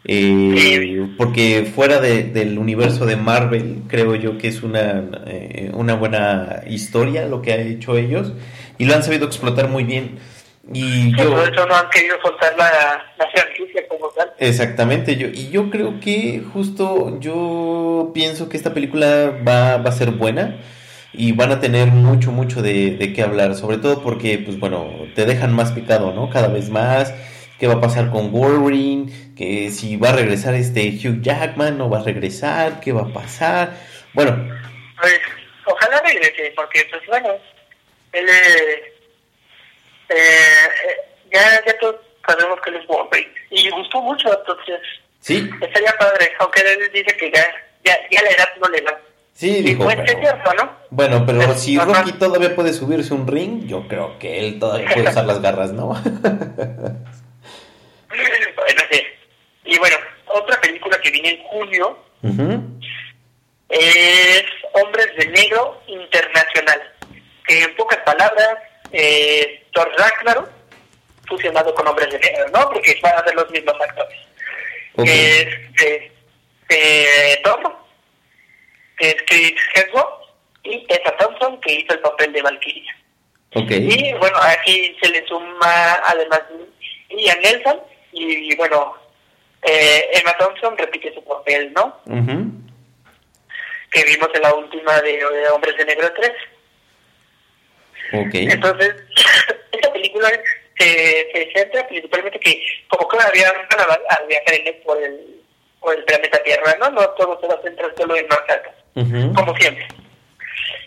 [0.07, 5.95] Eh, porque fuera de- del universo de Marvel, creo yo que es una, eh, una
[5.95, 8.33] buena historia lo que ha hecho ellos
[8.79, 10.19] y lo han sabido explotar muy bien.
[10.73, 12.65] Y yo, Por eso no han querido soltar la,
[13.19, 14.31] la franquicia como tal.
[14.39, 19.93] Exactamente, yo, y yo creo que justo yo pienso que esta película va, va a
[19.93, 20.57] ser buena
[21.13, 24.87] y van a tener mucho, mucho de, de qué hablar, sobre todo porque, pues bueno,
[25.15, 26.31] te dejan más picado, ¿no?
[26.31, 27.15] Cada vez más,
[27.59, 31.89] qué va a pasar con Wolverine, que si va a regresar este Hugh Jackman, no
[31.91, 33.73] va a regresar, qué va a pasar.
[34.13, 34.37] Bueno,
[35.01, 35.21] Pues
[35.67, 37.29] ojalá regrese, porque pues bueno,
[38.13, 38.93] él eh,
[40.09, 40.17] eh,
[41.33, 43.33] ya, ya todos sabemos que él es Wolverine.
[43.51, 44.81] Y gustó mucho, entonces
[45.21, 47.45] sí, estaría padre, aunque él dice que ya,
[47.85, 49.01] ya, ya la edad no le da.
[49.33, 49.85] sí, Y dijo.
[49.85, 50.71] pues es bueno, cierto, ¿no?
[50.91, 51.87] Bueno, pero si ajá.
[51.87, 55.73] Rocky todavía puede subirse un ring, yo creo que él todavía puede usar las garras,
[55.73, 55.95] ¿no?
[59.65, 59.97] Y bueno,
[60.27, 61.99] otra película que viene en junio
[63.69, 66.93] es Hombres de Negro Internacional,
[67.47, 68.59] que en pocas palabras,
[68.93, 70.51] eh, Thor Ragnarok
[71.27, 72.71] fusionado con Hombres de Negro, ¿no?
[72.71, 74.19] Porque van a ser los mismos actores.
[74.97, 75.05] Ok.
[75.05, 76.13] Que es eh,
[76.69, 77.77] eh, Thor,
[78.99, 80.25] que es Chris Hemsworth,
[80.65, 82.97] y Tessa Thompson, que hizo el papel de Valkyria.
[83.55, 83.71] Ok.
[83.71, 86.43] Y bueno, aquí se le suma además
[87.11, 87.81] Ian Nelson,
[88.13, 88.97] y bueno,
[89.65, 92.01] eh, Emma Thompson repite su papel, ¿no?
[92.07, 92.51] Ujú.
[93.91, 96.33] que vimos en la última de, de Hombres de Negro 3.
[98.13, 98.35] Ok.
[98.35, 98.95] Entonces,
[99.73, 100.29] esta película
[100.79, 100.85] se,
[101.33, 105.41] se centra principalmente que, como que había van a, a viajar en él por el,
[105.81, 106.91] por el planeta Tierra, ¿no?
[106.91, 109.33] No todo se va a centrar solo en Manhattan, Ujú.
[109.35, 109.87] como siempre.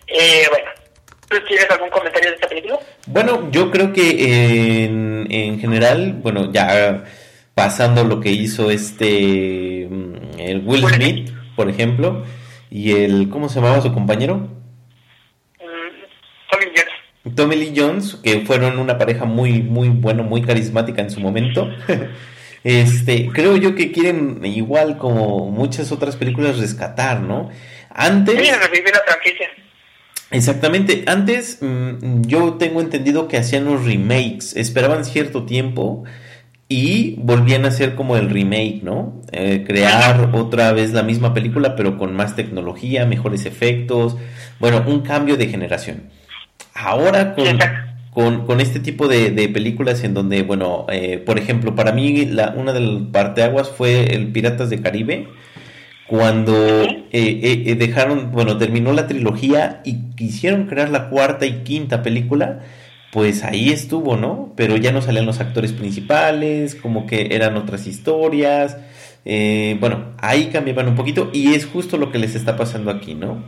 [0.07, 0.69] Eh, bueno,
[1.29, 2.79] ¿tú tienes algún comentario de esta película?
[3.07, 7.03] Bueno, yo creo que en, en general, bueno, ya
[7.57, 12.23] pasando lo que hizo este mm, el Will Smith, por ejemplo,
[12.69, 14.47] y el ¿cómo se llamaba su compañero?
[15.57, 17.35] Mm, Tommy Jones.
[17.35, 21.67] Tommy Lee Jones, que fueron una pareja muy, muy bueno, muy carismática en su momento.
[22.63, 27.49] Este, creo yo que quieren, igual como muchas otras películas, rescatar, ¿no?
[27.91, 28.35] Antes.
[28.35, 29.47] Quieren revivir la franquicia.
[30.31, 36.03] Exactamente, antes mm, yo tengo entendido que hacían los remakes, esperaban cierto tiempo
[36.69, 39.21] y volvían a hacer como el remake, ¿no?
[39.31, 44.17] Eh, crear otra vez la misma película pero con más tecnología, mejores efectos,
[44.59, 46.03] bueno, un cambio de generación.
[46.73, 47.45] Ahora con,
[48.11, 52.25] con, con este tipo de, de películas en donde, bueno, eh, por ejemplo, para mí
[52.25, 55.27] la, una de las parteaguas fue el Piratas de Caribe
[56.07, 61.63] cuando eh, eh, eh, dejaron, bueno, terminó la trilogía y quisieron crear la cuarta y
[61.63, 62.61] quinta película,
[63.11, 64.53] pues ahí estuvo, ¿no?
[64.55, 68.77] Pero ya no salían los actores principales, como que eran otras historias,
[69.29, 73.13] eh, bueno, ahí cambiaban un poquito y es justo lo que les está pasando aquí,
[73.13, 73.43] ¿no?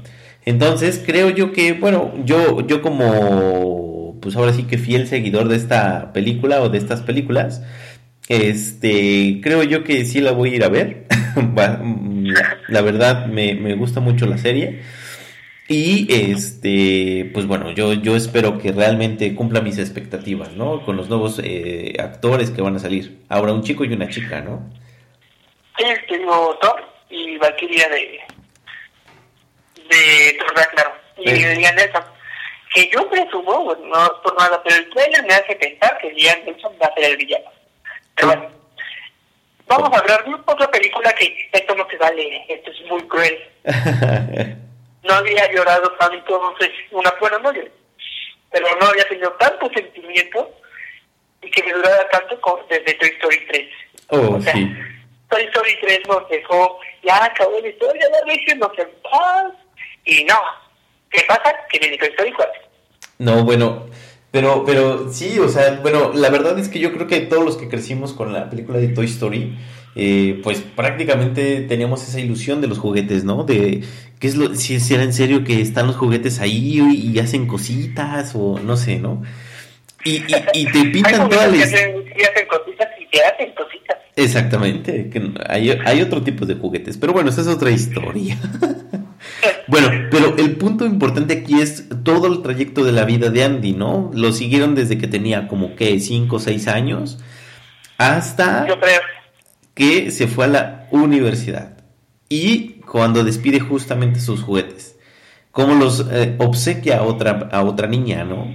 [0.45, 5.55] Entonces creo yo que, bueno, yo, yo como, pues ahora sí que fiel seguidor de
[5.55, 7.61] esta película o de estas películas,
[8.27, 11.07] este, creo yo que sí la voy a ir a ver.
[11.55, 14.81] La, la verdad me, me gusta mucho la serie.
[15.69, 20.83] Y este, pues bueno, yo, yo espero que realmente cumpla mis expectativas, ¿no?
[20.83, 23.21] Con los nuevos eh, actores que van a salir.
[23.29, 24.67] Ahora un chico y una chica, ¿no?
[25.77, 28.19] Sí, tengo Thor y Valkyria de,
[29.89, 30.93] de Thor Ragnarok.
[31.17, 31.55] Y Sí.
[31.59, 32.03] Liam Nelson.
[32.73, 36.39] Que yo presumo, no es por nada, pero el trailer me hace pensar que Liam
[36.45, 37.49] Nelson va a ser el villano.
[38.15, 38.59] Pero bueno,
[39.69, 43.37] Vamos a hablar de otra película que esto no se vale, esto es muy cruel.
[45.09, 47.71] No había llorado tanto, pues, una buena noche,
[48.51, 50.51] pero no había tenido tanto sentimiento
[51.41, 53.69] y que me durara tanto con, desde Toy Story 3.
[54.09, 54.71] Oh, O sea, sí.
[55.27, 59.53] Toy Story 3 nos dejó, ya acabó la historia, ya déjenos en paz.
[60.05, 60.39] Y no,
[61.09, 61.55] ¿qué pasa?
[61.71, 62.53] Que viene Toy Story 4.
[63.17, 63.87] No, bueno,
[64.29, 67.57] pero, pero sí, o sea, bueno, la verdad es que yo creo que todos los
[67.57, 69.57] que crecimos con la película de Toy Story,
[70.01, 73.43] eh, pues prácticamente teníamos esa ilusión de los juguetes, ¿no?
[73.43, 73.83] De
[74.19, 77.19] qué es lo, si, si era en serio que están los juguetes ahí y, y
[77.19, 79.21] hacen cositas o no sé, ¿no?
[80.05, 83.05] Y, y, y te pintan toda la juguetes que his- hacen, que hacen cositas y
[83.11, 83.97] te hacen cositas.
[84.15, 88.37] Exactamente, que hay, hay otro tipo de juguetes, pero bueno, esa es otra historia.
[89.67, 93.73] bueno, pero el punto importante aquí es todo el trayecto de la vida de Andy,
[93.73, 94.11] ¿no?
[94.13, 97.19] Lo siguieron desde que tenía como que 5 o 6 años
[97.97, 98.99] hasta Yo creo.
[99.79, 101.77] Que se fue a la universidad
[102.27, 104.97] y cuando despide justamente sus juguetes,
[105.51, 108.53] como los eh, obsequia a otra, a otra niña, ¿no?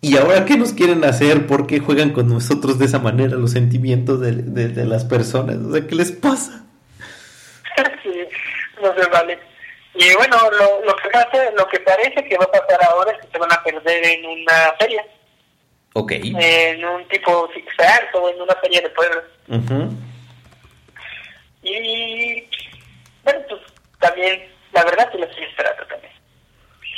[0.00, 1.46] Y ahora, ¿qué nos quieren hacer?
[1.46, 5.56] ¿Por qué juegan con nosotros de esa manera los sentimientos de, de- de las personas?
[5.58, 6.64] O sea, ¿qué les pasa?
[8.02, 8.10] Sí,
[8.82, 9.38] no se vale.
[9.94, 13.18] Y bueno, lo, lo que pasa, lo que parece que va a pasar ahora es
[13.26, 15.02] que se van a perder en una feria,
[15.94, 16.12] Ok.
[16.12, 19.20] en un tipo Flags o en una feria de pueblo.
[19.48, 19.92] Ujú.
[21.68, 22.44] Y
[23.24, 23.60] bueno, pues
[24.00, 26.12] también, la verdad, sí lo estoy esperando también.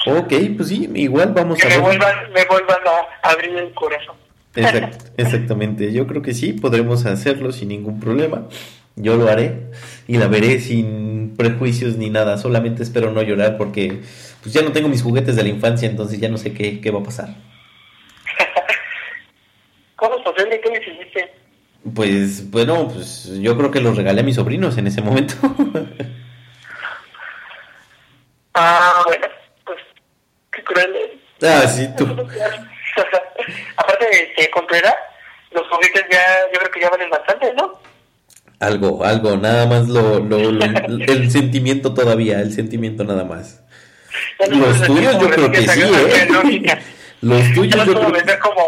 [0.07, 1.85] Ok, pues sí, igual vamos Que a me ver.
[1.85, 4.17] vuelvan, me vuelvan a abrir el corazón.
[4.55, 8.49] Exact- exactamente, yo creo que sí, podremos hacerlo sin ningún problema.
[8.97, 9.71] Yo lo haré
[10.09, 14.01] y la veré sin prejuicios ni nada, solamente espero no llorar porque
[14.43, 16.91] pues ya no tengo mis juguetes de la infancia, entonces ya no sé qué, qué
[16.91, 17.29] va a pasar.
[19.97, 21.33] ¿Cómo es posible que me hiciste?
[21.95, 25.35] Pues bueno, pues yo creo que los regalé a mis sobrinos en ese momento.
[28.55, 29.27] Ah, bueno,
[29.65, 29.79] pues
[30.51, 31.49] qué cruel es.
[31.49, 32.05] ah, sí, tú.
[33.77, 34.95] Aparte de que Contreras,
[35.53, 36.21] los juguetes ya,
[36.53, 37.81] yo creo que ya valen bastante, ¿no?
[38.59, 43.63] Algo, algo, nada más lo, lo- lo- el sentimiento todavía, el sentimiento nada más.
[44.49, 45.81] Los tuyos yo creo que sí.
[45.81, 46.79] ¿eh?
[47.21, 48.63] Los tuyos yo creo que como,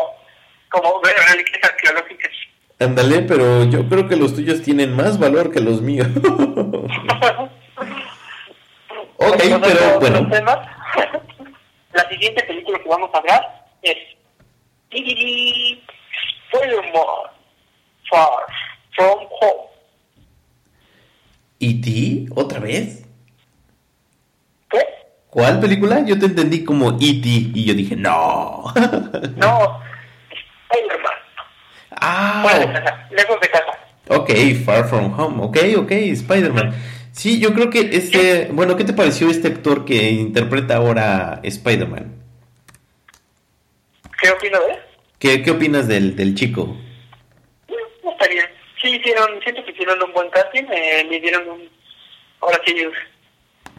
[0.68, 2.30] como reliquias arqueológicas.
[2.81, 6.09] Ándale, pero yo creo que los tuyos tienen más valor que los míos.
[9.16, 10.29] ok, Pasando pero bueno.
[10.31, 10.59] temas,
[11.93, 13.97] La siguiente película que vamos a hablar es
[14.90, 15.83] Spider-Man
[18.11, 18.29] Far
[18.95, 19.69] From Home.
[21.59, 22.27] ¿Y ti?
[22.35, 23.07] ¿Otra vez?
[24.71, 24.79] ¿Qué?
[25.29, 26.01] ¿Cuál película?
[26.07, 27.29] Yo te entendí como E.T.
[27.29, 28.64] y yo dije, no.
[29.37, 29.81] No,
[30.71, 31.12] Spider-Man.
[32.00, 33.78] Fuera de ah, casa, lejos de casa.
[34.08, 34.30] ok,
[34.64, 35.44] Far From Home.
[35.44, 36.74] Ok, ok, Spider-Man.
[37.12, 38.48] Sí, yo creo que este.
[38.52, 42.14] Bueno, ¿qué te pareció este actor que interpreta ahora Spider-Man?
[44.22, 44.78] ¿Qué opino de él?
[45.18, 46.76] ¿Qué, qué opinas del, del chico?
[47.68, 48.46] Mm, Está bien.
[48.80, 50.64] Sí, hicieron, siento que hicieron un buen casting.
[50.70, 51.68] Eh, le dieron un,
[52.40, 52.74] ahora sí,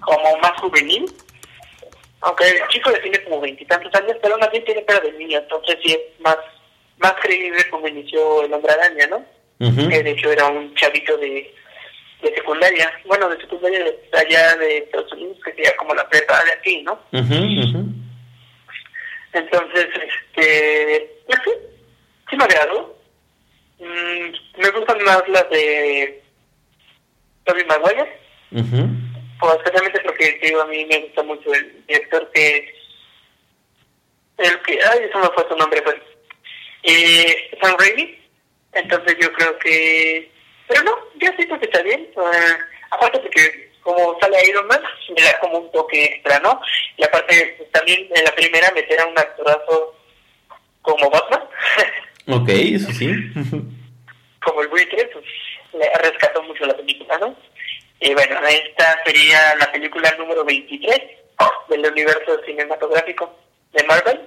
[0.01, 1.05] como más juvenil.
[2.21, 5.39] Aunque el chico le tiene como veintitantos años, pero aún así tiene cara de niño.
[5.39, 6.38] Entonces sí es más,
[7.02, 9.26] más creíble como inició el hombre araña, ¿no?
[9.90, 11.54] Que de hecho era un chavito de,
[12.22, 12.92] de secundaria.
[13.06, 16.82] Bueno, de secundaria de allá de Estados Unidos, que sería como la prepa de aquí,
[16.84, 17.00] ¿no?
[19.34, 21.52] Entonces, este, pues sí,
[22.30, 22.98] sí me agradó.
[23.80, 26.22] Mm, me gustan más las de
[27.46, 28.20] Tobey Maguire,
[29.40, 32.76] pues especialmente porque digo, a mí me gusta mucho el director que
[34.38, 35.96] el que, ay, eso me fue su nombre, pues,
[36.84, 38.17] eh, Sam Raimi.
[38.74, 40.32] Entonces yo creo que,
[40.67, 42.08] pero no, yo siento que está bien.
[42.17, 42.58] Ah,
[42.91, 44.82] aparte porque como sale Iron Man,
[45.15, 46.62] le da como un toque extra, ¿no?
[46.98, 49.96] Y aparte pues, también en la primera meter a un actorazo
[50.82, 51.44] como Batman,
[52.28, 53.08] Ok, eso sí.
[54.44, 55.26] como el buitre, pues
[55.74, 57.36] le rescató mucho la película, ¿no?
[58.00, 60.99] Y bueno, esta sería la película número 23
[61.70, 63.36] del universo cinematográfico
[63.74, 64.22] de Marvel.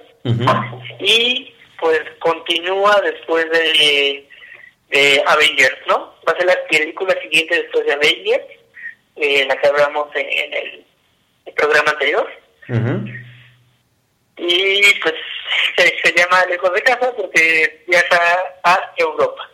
[0.99, 4.27] Y pues continúa después de,
[4.89, 6.15] de Avengers, ¿no?
[6.27, 8.45] Va a ser la película siguiente después de Avengers,
[9.15, 10.85] eh, la que hablamos en, en el,
[11.45, 12.29] el programa anterior.
[14.37, 15.13] Y pues
[15.77, 18.19] se, se llama Lejos de Casa porque viaja
[18.63, 19.49] a Europa.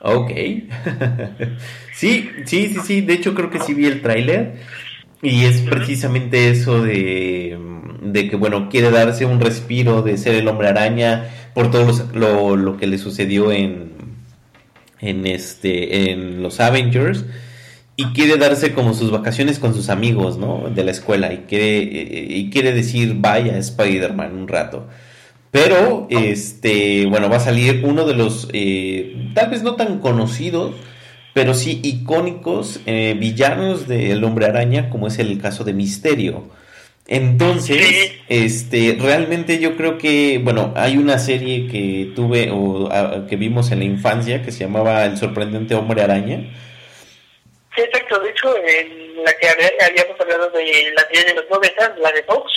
[0.00, 0.30] Ok.
[1.92, 3.00] sí, sí, sí, sí.
[3.00, 4.54] De hecho, creo que sí vi el tráiler.
[5.22, 7.58] Y es precisamente eso de,
[8.02, 12.14] de que, bueno, quiere darse un respiro de ser el hombre araña por todo los-
[12.14, 13.92] lo, lo que le sucedió en,
[15.00, 17.24] en este en los Avengers
[17.96, 20.68] y quiere darse como sus vacaciones con sus amigos, ¿no?
[20.74, 21.78] De la escuela y quiere
[22.28, 24.86] y quiere decir vaya Spider-Man un rato.
[25.50, 30.74] Pero, este, bueno, va a salir uno de los, eh, tal vez no tan conocidos,
[31.36, 36.48] pero sí icónicos eh, villanos del Hombre Araña, como es el caso de Misterio.
[37.06, 43.36] Entonces, este, realmente yo creo que, bueno, hay una serie que tuve o a- que
[43.36, 46.38] vimos en la infancia que se llamaba El sorprendente Hombre Araña.
[47.76, 48.18] Sí, exacto.
[48.18, 52.12] De hecho, en la que había- habíamos hablado de la serie de los 90, la
[52.12, 52.50] de Fox,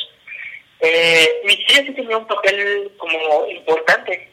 [0.80, 4.30] eh, Misterio sí tenía un papel como importante.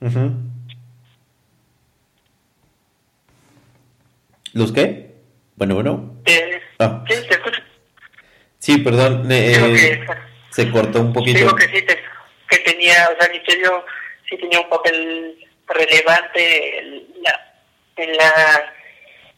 [0.00, 0.51] Ujú.
[4.52, 5.10] ¿Los qué?
[5.56, 6.16] Bueno, bueno.
[6.26, 7.04] Eh, Ah.
[7.08, 7.60] Sí, te escucho.
[8.58, 10.04] Sí, perdón, eh, que-
[10.50, 11.38] se cortó un poquito.
[11.38, 12.00] Digo que sí, te-
[12.48, 13.84] que tenía, o sea, Misterio
[14.28, 15.36] sí tenía un papel
[15.68, 17.54] relevante en la,
[17.96, 18.74] en la,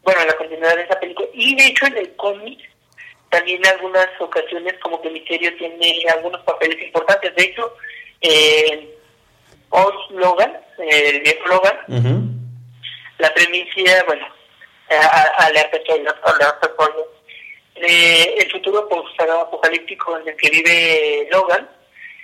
[0.02, 1.28] bueno, en la continuidad de esa película.
[1.34, 2.58] Y de hecho en el cómic
[3.30, 7.34] también en algunas ocasiones como que Misterio tiene algunos papeles importantes.
[7.36, 7.74] De hecho,
[8.20, 8.96] eh,
[9.70, 11.76] Oz Logan, eh, el viejo Logan,
[13.18, 14.26] la premisa, bueno,
[14.90, 17.04] a- a- alerta spoiler, alerta spoiler,
[17.76, 18.88] de el futuro
[19.42, 21.68] apocalíptico en el que vive Logan,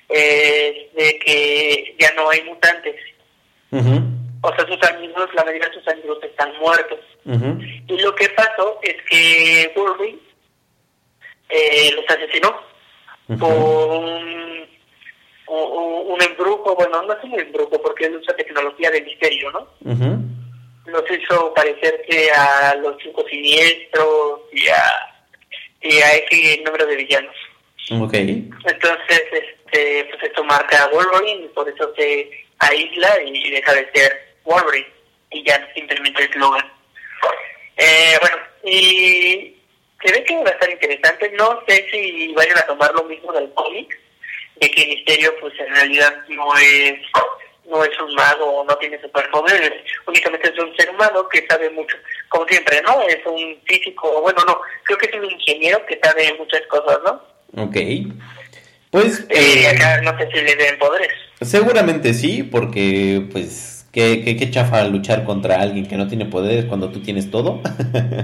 [0.08, 2.96] eh, de que ya no hay mutantes.
[4.42, 6.98] O sea, sus amigos, la mayoría de sus amigos están muertos.
[7.88, 10.18] Y lo que pasó es que Wolverine
[11.48, 12.60] eh, los asesinó
[13.38, 14.68] por un,
[15.48, 19.68] un, un embrujo, bueno, no es un embrujo porque él usa tecnología de misterio, ¿no?
[20.90, 24.82] Nos hizo parecer que a los cinco siniestros y a,
[25.82, 27.36] y a ese número de villanos.
[27.92, 28.14] Ok.
[28.14, 33.90] Entonces, este, pues esto marca a Wolverine y por eso se aísla y deja de
[33.92, 36.72] ser Wolverine y ya simplemente es Logan.
[37.76, 39.56] Eh, bueno, y
[40.04, 41.30] se ve que va a estar interesante.
[41.32, 43.98] No sé si vayan a tomar lo mismo del cómic,
[44.56, 47.00] de que Misterio pues en realidad no es
[47.70, 49.72] no es un mago o no tiene superpoderes,
[50.06, 51.96] únicamente es un ser humano que sabe mucho,
[52.28, 53.00] como siempre, ¿no?
[53.02, 57.62] Es un físico, bueno, no, creo que es un ingeniero que sabe muchas cosas, ¿no?
[57.64, 57.76] Ok.
[58.90, 61.12] Pues Eh, eh, acá no sé si le den poderes.
[61.40, 66.64] seguramente sí, porque pues qué, qué, qué chafa luchar contra alguien que no tiene poderes
[66.64, 67.60] cuando tú tienes todo.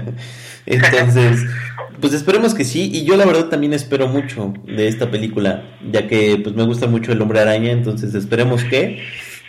[0.65, 1.39] Entonces,
[2.01, 2.89] pues esperemos que sí.
[2.93, 6.87] Y yo la verdad también espero mucho de esta película, ya que pues me gusta
[6.87, 9.01] mucho el hombre araña, entonces esperemos que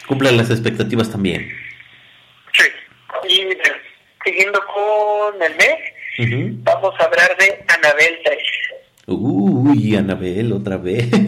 [0.09, 1.51] cumplan las expectativas también.
[2.53, 2.65] Sí.
[3.29, 3.63] Y bueno,
[4.25, 5.77] siguiendo con el mes,
[6.65, 8.39] vamos a hablar de Anabel 3.
[9.07, 11.05] Uy, Anabel, otra vez.
[11.05, 11.11] Y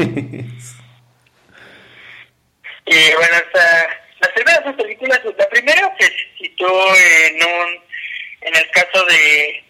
[3.14, 3.89] bueno, esta,
[4.20, 7.78] las primeras dos películas, la primera se situó en un,
[8.43, 9.64] en el caso de,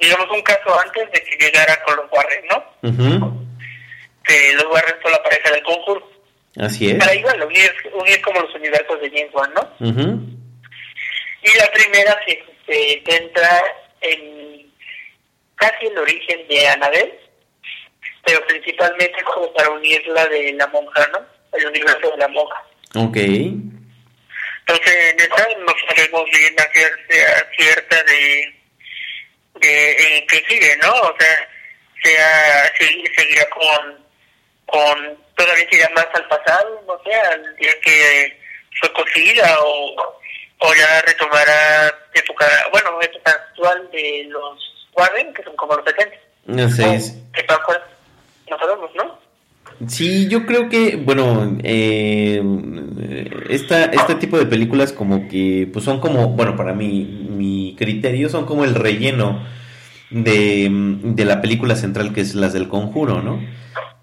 [0.00, 2.64] digamos, un caso antes de que llegara con los Warren, ¿no?
[2.88, 3.46] Ujú.
[4.24, 6.10] Que los Warren son la pareja del conjuro.
[6.58, 6.96] Así es.
[6.98, 9.62] Para igual, unir, unir como los universos de James Wan, ¿no?
[9.88, 10.20] Ujú.
[11.42, 13.62] Y la primera se, se centra
[14.00, 14.72] en
[15.56, 17.12] casi el origen de Anabel,
[18.24, 21.24] pero principalmente como para unirla de la monja, ¿no?
[21.56, 22.62] El universo de la monja.
[22.96, 23.16] Ok.
[23.16, 26.92] Entonces, en esta nos podemos bien hacer
[27.56, 28.54] cierta de,
[29.60, 30.92] de que sigue, ¿no?
[30.92, 31.48] O sea,
[32.04, 33.99] sea, se- seguirá con,
[34.70, 38.38] con, todavía irá más al pasado, no sé, al día que
[38.80, 39.96] fue cogida o,
[40.58, 46.64] o ya retomará época, bueno, época actual de los Warren, que son como los 70.
[46.64, 47.18] Así es.
[47.32, 47.46] Que
[48.50, 49.18] no sabemos, ¿no?
[49.88, 52.42] Sí, yo creo que, bueno, eh,
[53.48, 58.28] esta, este tipo de películas como que, pues son como, bueno, para mí, mi criterio
[58.28, 59.46] son como el relleno
[60.10, 63.40] de, de la película central que es las del conjuro, ¿no?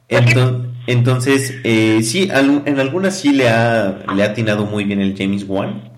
[0.10, 5.18] Enton- entonces, eh, sí, en algunas sí le ha, le ha atinado muy bien el
[5.18, 5.92] James Wan.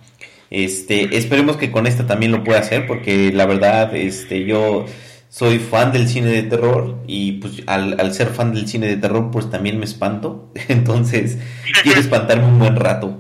[0.50, 4.86] Este, esperemos que con esta también lo pueda hacer, porque la verdad, este, yo
[5.30, 8.98] soy fan del cine de terror y pues al, al ser fan del cine de
[8.98, 10.52] terror, pues también me espanto.
[10.70, 11.38] Entonces,
[11.84, 13.16] quiero espantarme un buen rato.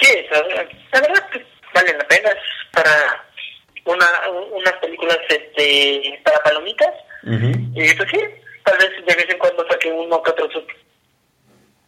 [0.00, 0.40] Sí, la,
[1.00, 2.30] verdad que vale la pena
[2.72, 3.24] para
[3.84, 4.06] una,
[4.54, 6.94] unas películas este, para palomitas.
[7.24, 7.50] Ujú.
[7.74, 8.18] Y pues sí,
[8.66, 10.74] tal vez de vez en cuando saque uno que otro susto.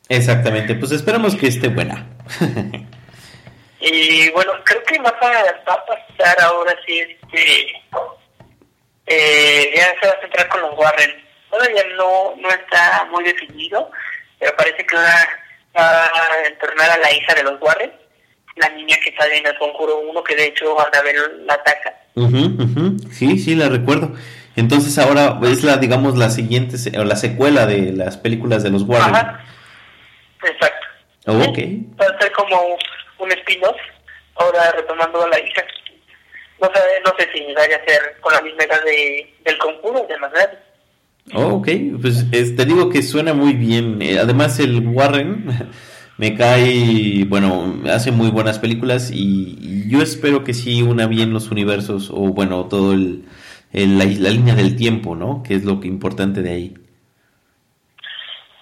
[0.08, 2.06] Exactamente, pues esperamos que esté buena.
[3.80, 7.72] Y bueno, creo que va a, va a pasar ahora sí, este,
[9.06, 11.14] eh, ya se va a centrar con los Warren.
[11.48, 13.90] Todavía no, no está muy definido,
[14.38, 15.28] pero parece que va,
[15.74, 17.92] a entornar a la hija de los Warren.
[18.56, 21.16] la niña que sale en el conjuro 1, que de hecho ver
[21.46, 21.94] la ataca.
[22.16, 22.96] Ujú, ujú.
[23.12, 24.12] Sí, sí, la recuerdo.
[24.58, 28.82] Entonces ahora es la, digamos, la siguiente, o la secuela de las películas de los
[28.82, 29.14] Warren.
[29.14, 29.44] Ajá,
[30.42, 30.86] exacto.
[31.26, 31.58] Oh, ok.
[32.00, 32.56] Va a ser como
[33.20, 33.76] un spin-off,
[34.36, 35.62] ahora retomando a la hija.
[36.60, 40.04] No sé, no sé si vaya a ser con la misma edad de, del conjuro,
[40.08, 40.30] de más.
[41.34, 41.68] Oh, ok,
[42.00, 44.02] pues es- te digo que suena muy bien.
[44.02, 45.46] Eh, además, el Warren
[46.16, 51.32] me cae, bueno, hace muy buenas películas y, y yo espero que sí una bien
[51.32, 53.24] los universos o, bueno, todo el,
[53.72, 55.42] el- la, la línea del tiempo, ¿no?
[55.42, 56.74] Que es lo que importante de ahí.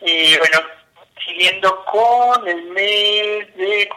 [0.02, 0.59] Y bueno,
[1.26, 3.88] siguiendo con el mes de...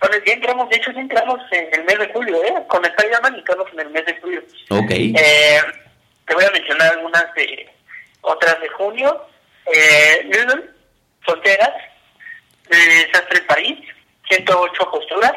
[0.00, 2.54] Bueno, ya entramos, de hecho ya entramos en el mes de julio, ¿eh?
[2.68, 4.42] Con Spider-Man y estamos en el mes de julio.
[4.70, 4.90] Ok.
[4.90, 5.60] Eh,
[6.26, 7.68] te voy a mencionar algunas de
[8.22, 9.26] otras de junio.
[9.74, 10.30] Eh,
[11.26, 11.70] Solteras,
[12.68, 13.78] Desastre en París,
[14.28, 15.32] 108 posturas,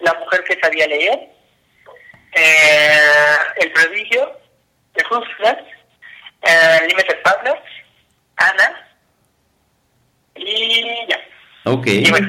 [0.00, 1.18] La mujer que sabía leer,
[2.34, 4.38] eh, El prodigio,
[5.10, 5.64] Hustlers,
[6.42, 7.60] eh, Limited Partners,
[8.36, 8.88] Ana,
[10.34, 11.18] y ya.
[11.64, 11.86] Ok.
[11.86, 12.28] Y bueno,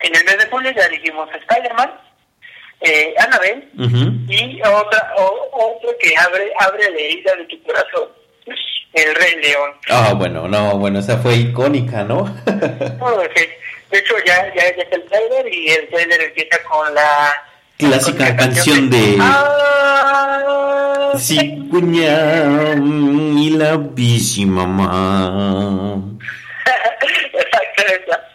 [0.00, 1.90] en el mes de julio ya dijimos Spider-Man,
[2.80, 3.68] eh, Annabelle,
[4.28, 8.08] y otra, o, otro que abre, abre la herida de tu corazón,
[8.94, 9.72] El Rey León.
[9.90, 12.20] Ah, bueno, no, bueno, esa fue icónica, ¿no?
[13.00, 13.34] Oh, ok.
[13.90, 17.49] De hecho, ya, ya, ya es el trailer y el trailer empieza con la
[17.88, 21.38] Clásica la canción de- Ah, Sí,
[21.70, 22.74] cuña,
[23.36, 26.00] y la bici mamá.
[26.64, 28.28] Exacto, esa.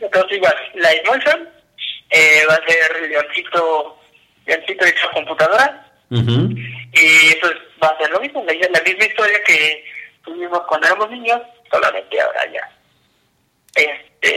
[0.00, 1.48] Entonces, igual, Live Motion
[2.10, 3.98] eh, va a ser Leoncito,
[4.46, 5.84] Leoncito hecho computadora.
[6.10, 6.50] Ujú.
[6.92, 9.84] Y pues va a ser lo mismo, la, la misma historia que
[10.24, 12.70] tuvimos cuando éramos niños, solamente ahora ya
[13.74, 14.35] este,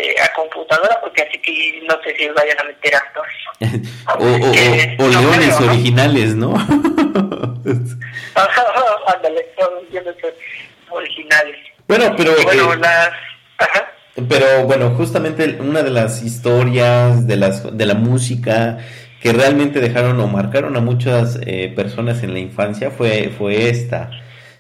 [0.70, 3.36] computadora, porque así que no sé si vayan a meter actores.
[4.08, 5.68] o, o- o- o no leones creo, ¿no?
[5.74, 6.54] originales, ¿no?
[8.36, 9.70] Ándale, son
[10.92, 11.56] originales.
[11.88, 12.32] bueno, pero...
[12.44, 13.10] Bueno, eh, las...
[13.58, 13.86] Ajá.
[14.28, 18.78] Pero bueno, justamente una de las historias de las de la música
[19.22, 24.10] que realmente dejaron o marcaron a muchas eh, personas en la infancia fue fue esta,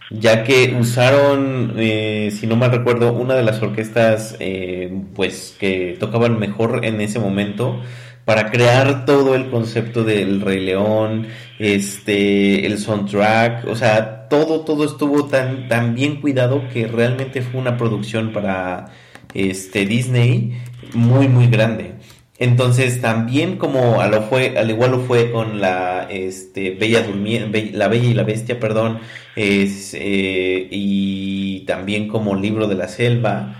[0.09, 5.97] ya que usaron, eh, si no mal recuerdo, una de las orquestas eh, pues que
[5.99, 7.79] tocaban mejor en ese momento
[8.25, 14.85] para crear todo el concepto del Rey León, este, el soundtrack, o sea, todo, todo
[14.85, 18.91] estuvo tan, tan bien cuidado que realmente fue una producción para
[19.33, 20.59] este Disney
[20.93, 21.98] muy muy grande.
[22.39, 27.71] Entonces también como a lo fue, al igual lo fue con la este Bella Durmiente,
[27.73, 28.99] la Bella y la Bestia, perdón,
[29.35, 33.55] es, eh, y también como Libro de la Selva,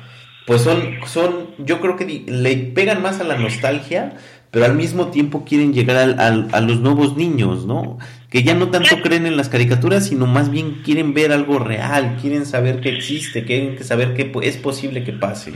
[0.47, 4.13] pues son, son, yo creo que le pegan más a la nostalgia,
[4.49, 7.97] pero al mismo tiempo quieren llegar al- al- a los nuevos niños, ¿no?
[8.29, 12.17] Que ya no tanto creen en las caricaturas, sino más bien quieren ver algo real,
[12.21, 15.53] quieren saber que existe, quieren que saber que es posible que pase.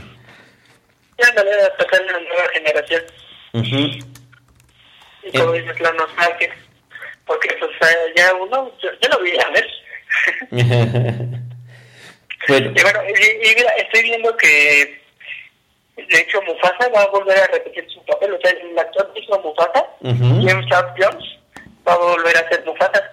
[1.18, 3.02] Ya ándale a pasar a la nueva generación.
[3.52, 3.78] Ujú.
[5.22, 5.60] Y como Eh.
[5.62, 6.54] dices, la nostalgia.
[7.26, 7.70] Porque pues
[8.16, 9.66] ya uno, yo, yo lo vi a ver.
[12.48, 15.02] bueno, Y bueno, y, y mira, estoy viendo que
[15.96, 19.40] de hecho Mufasa va a volver a repetir su papel, o sea, el actor hizo
[19.40, 20.46] Mufasa, Ujú.
[20.46, 21.24] James Charles Jones,
[21.88, 23.12] va a volver a ser Mufasa.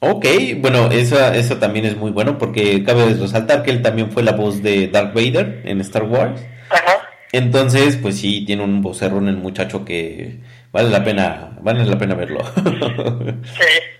[0.00, 0.26] Ok,
[0.58, 4.32] bueno, esa, eso también es muy bueno porque cabe resaltar que él también fue la
[4.32, 6.42] voz de Darth Vader en Star Wars.
[6.70, 7.08] Ajá.
[7.32, 10.40] Entonces, pues sí, tiene un vocerrón el muchacho que
[10.72, 12.40] vale la pena, vale la pena verlo.
[13.44, 13.98] Sí.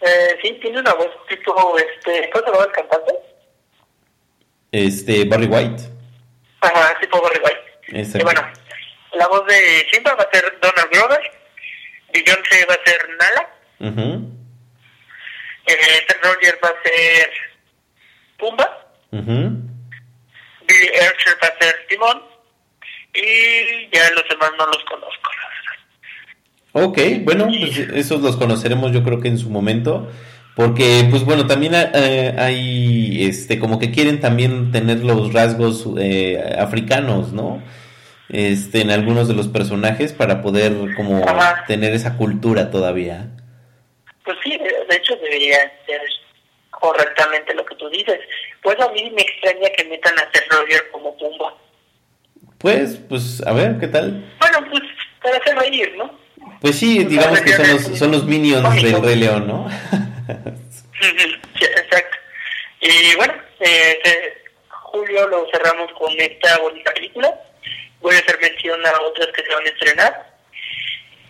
[0.00, 3.14] Eh, sí, tiene una voz tipo, este, ¿cómo se llama el cantante?
[4.72, 5.82] este, Barry White.
[6.60, 7.98] Ajá, tipo Barry White.
[8.00, 8.18] Exacto.
[8.18, 8.40] Y bueno,
[9.14, 11.20] la voz de Simba va a ser Donald Glover,
[12.12, 13.48] Beyoncé va a ser Nala,
[13.80, 14.20] eh,
[16.22, 17.30] Roger va a ser
[18.38, 18.68] Pumba.
[20.68, 22.22] Billy Archer va a ser Timón,
[23.14, 26.88] y ya los demás no los conozco, la verdad.
[26.88, 30.10] Ok, bueno, pues esos los conoceremos yo creo que en su momento,
[30.54, 36.56] porque pues bueno, también eh, hay, este, como que quieren también tener los rasgos eh,
[36.58, 37.62] africanos, ¿no?
[38.28, 41.64] Este, en algunos de los personajes para poder como Ajá.
[41.66, 43.30] tener esa cultura todavía.
[44.22, 44.58] Pues sí,
[44.88, 46.00] de, hecho debería ser
[46.70, 48.20] correctamente lo que tú dices.
[48.62, 51.54] Pues a mí me extraña que metan a Seth Roger como Pumba.
[52.58, 54.24] Pues, pues, a ver, ¿qué tal?
[54.40, 54.82] Bueno, pues
[55.22, 56.18] para hacer reír, ¿no?
[56.60, 59.68] Pues sí, digamos que son los, son los minions del Rey León, ¿no?
[61.00, 62.16] Sí, exacto.
[62.80, 67.32] Y bueno, eh, eh, julio lo cerramos con esta bonita película.
[68.00, 70.26] Voy a hacer mención menciona otras que se van a estrenar,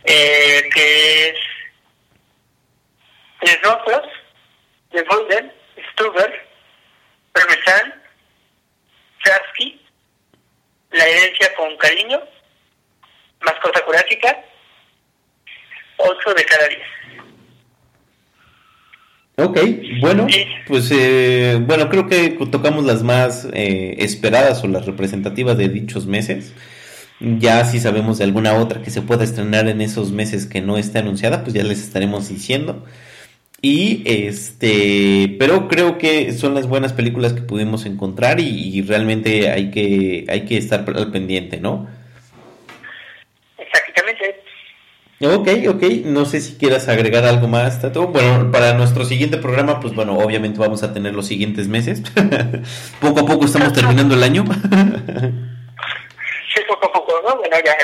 [0.05, 1.37] eh, que es
[3.41, 4.03] Tres Rosas,
[4.91, 5.53] The Golden,
[5.93, 6.49] Stuber,
[7.33, 7.95] Parmesan,
[9.25, 9.81] Chasky,
[10.91, 12.21] La herencia con cariño,
[13.41, 14.45] Mascota jurásica,
[15.99, 16.81] 8 de cada 10.
[19.41, 19.59] Ok,
[20.01, 20.27] bueno,
[20.67, 26.07] pues eh, bueno, creo que tocamos las más eh, esperadas o las representativas de dichos
[26.07, 26.55] meses.
[27.21, 30.77] Ya si sabemos de alguna otra que se pueda estrenar en esos meses que no
[30.77, 32.85] esté anunciada, pues ya les estaremos diciendo.
[33.61, 39.51] Y este, pero creo que son las buenas películas que pudimos encontrar y, y realmente
[39.51, 41.89] hay que hay que estar al pendiente, ¿no?
[43.59, 44.41] Exactamente.
[45.21, 48.07] Ok, ok, no sé si quieras agregar algo más, Tato.
[48.07, 52.03] Bueno, para nuestro siguiente programa, pues bueno, obviamente vamos a tener los siguientes meses.
[53.01, 54.45] poco a poco estamos terminando el año.
[56.55, 57.37] Sí, poco a poco, ¿no?
[57.37, 57.77] Bueno, ya,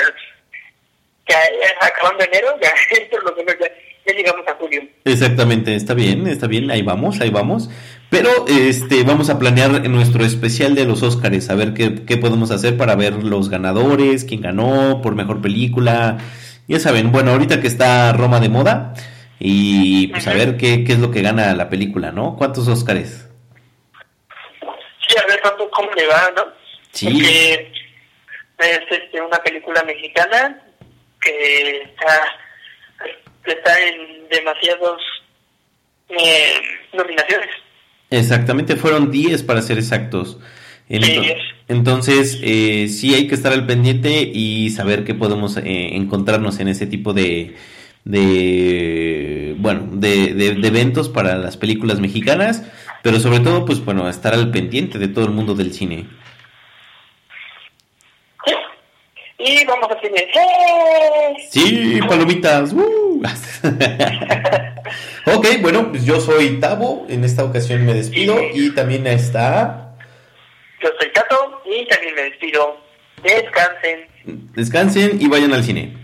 [1.29, 2.73] ya, ya acabando enero, ya,
[3.11, 3.67] por lo menos ya,
[4.05, 4.81] ya llegamos a julio.
[5.03, 7.69] Exactamente, está bien, está bien, ahí vamos, ahí vamos.
[8.09, 12.51] Pero este vamos a planear nuestro especial de los Óscares, a ver qué, qué podemos
[12.51, 16.17] hacer para ver los ganadores, quién ganó por mejor película.
[16.67, 18.93] Ya saben, bueno, ahorita que está Roma de moda
[19.39, 22.35] y pues a ver qué, qué es lo que gana la película, ¿no?
[22.37, 23.27] ¿Cuántos Óscares?
[25.07, 26.43] Sí, a ver tanto cómo le va, ¿no?
[26.91, 27.07] Sí.
[27.07, 27.71] Porque
[28.59, 30.61] es este, una película mexicana
[31.21, 32.21] que está,
[33.51, 35.01] está en demasiados
[36.09, 36.53] eh,
[36.93, 37.49] nominaciones.
[38.11, 40.37] Exactamente, fueron 10 para ser exactos.
[41.67, 46.67] Entonces, eh, sí hay que estar al pendiente y saber que podemos eh, encontrarnos en
[46.67, 47.55] ese tipo de,
[48.03, 52.63] de bueno, de, de- de eventos para las películas mexicanas,
[53.01, 56.05] pero sobre todo, pues bueno, estar al pendiente de todo el mundo del cine.
[58.45, 58.53] Sí.
[59.45, 60.27] Y vamos a cine.
[60.33, 61.35] ¡Eh!
[61.51, 62.73] Sí, palomitas.
[62.73, 63.21] ¡uh!
[65.25, 69.93] ok, bueno, pues yo soy Tavo, en esta ocasión me despido y también está...
[70.81, 72.75] Yo soy Tato y también me despido.
[73.21, 74.07] Descansen.
[74.55, 75.93] Descansen y vayan al cine.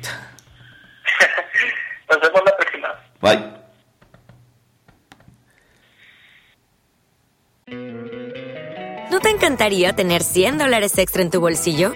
[2.10, 2.90] Nos vemos la próxima.
[3.22, 3.40] Bye.
[9.10, 11.96] ¿No te encantaría tener 100 dólares extra en tu bolsillo?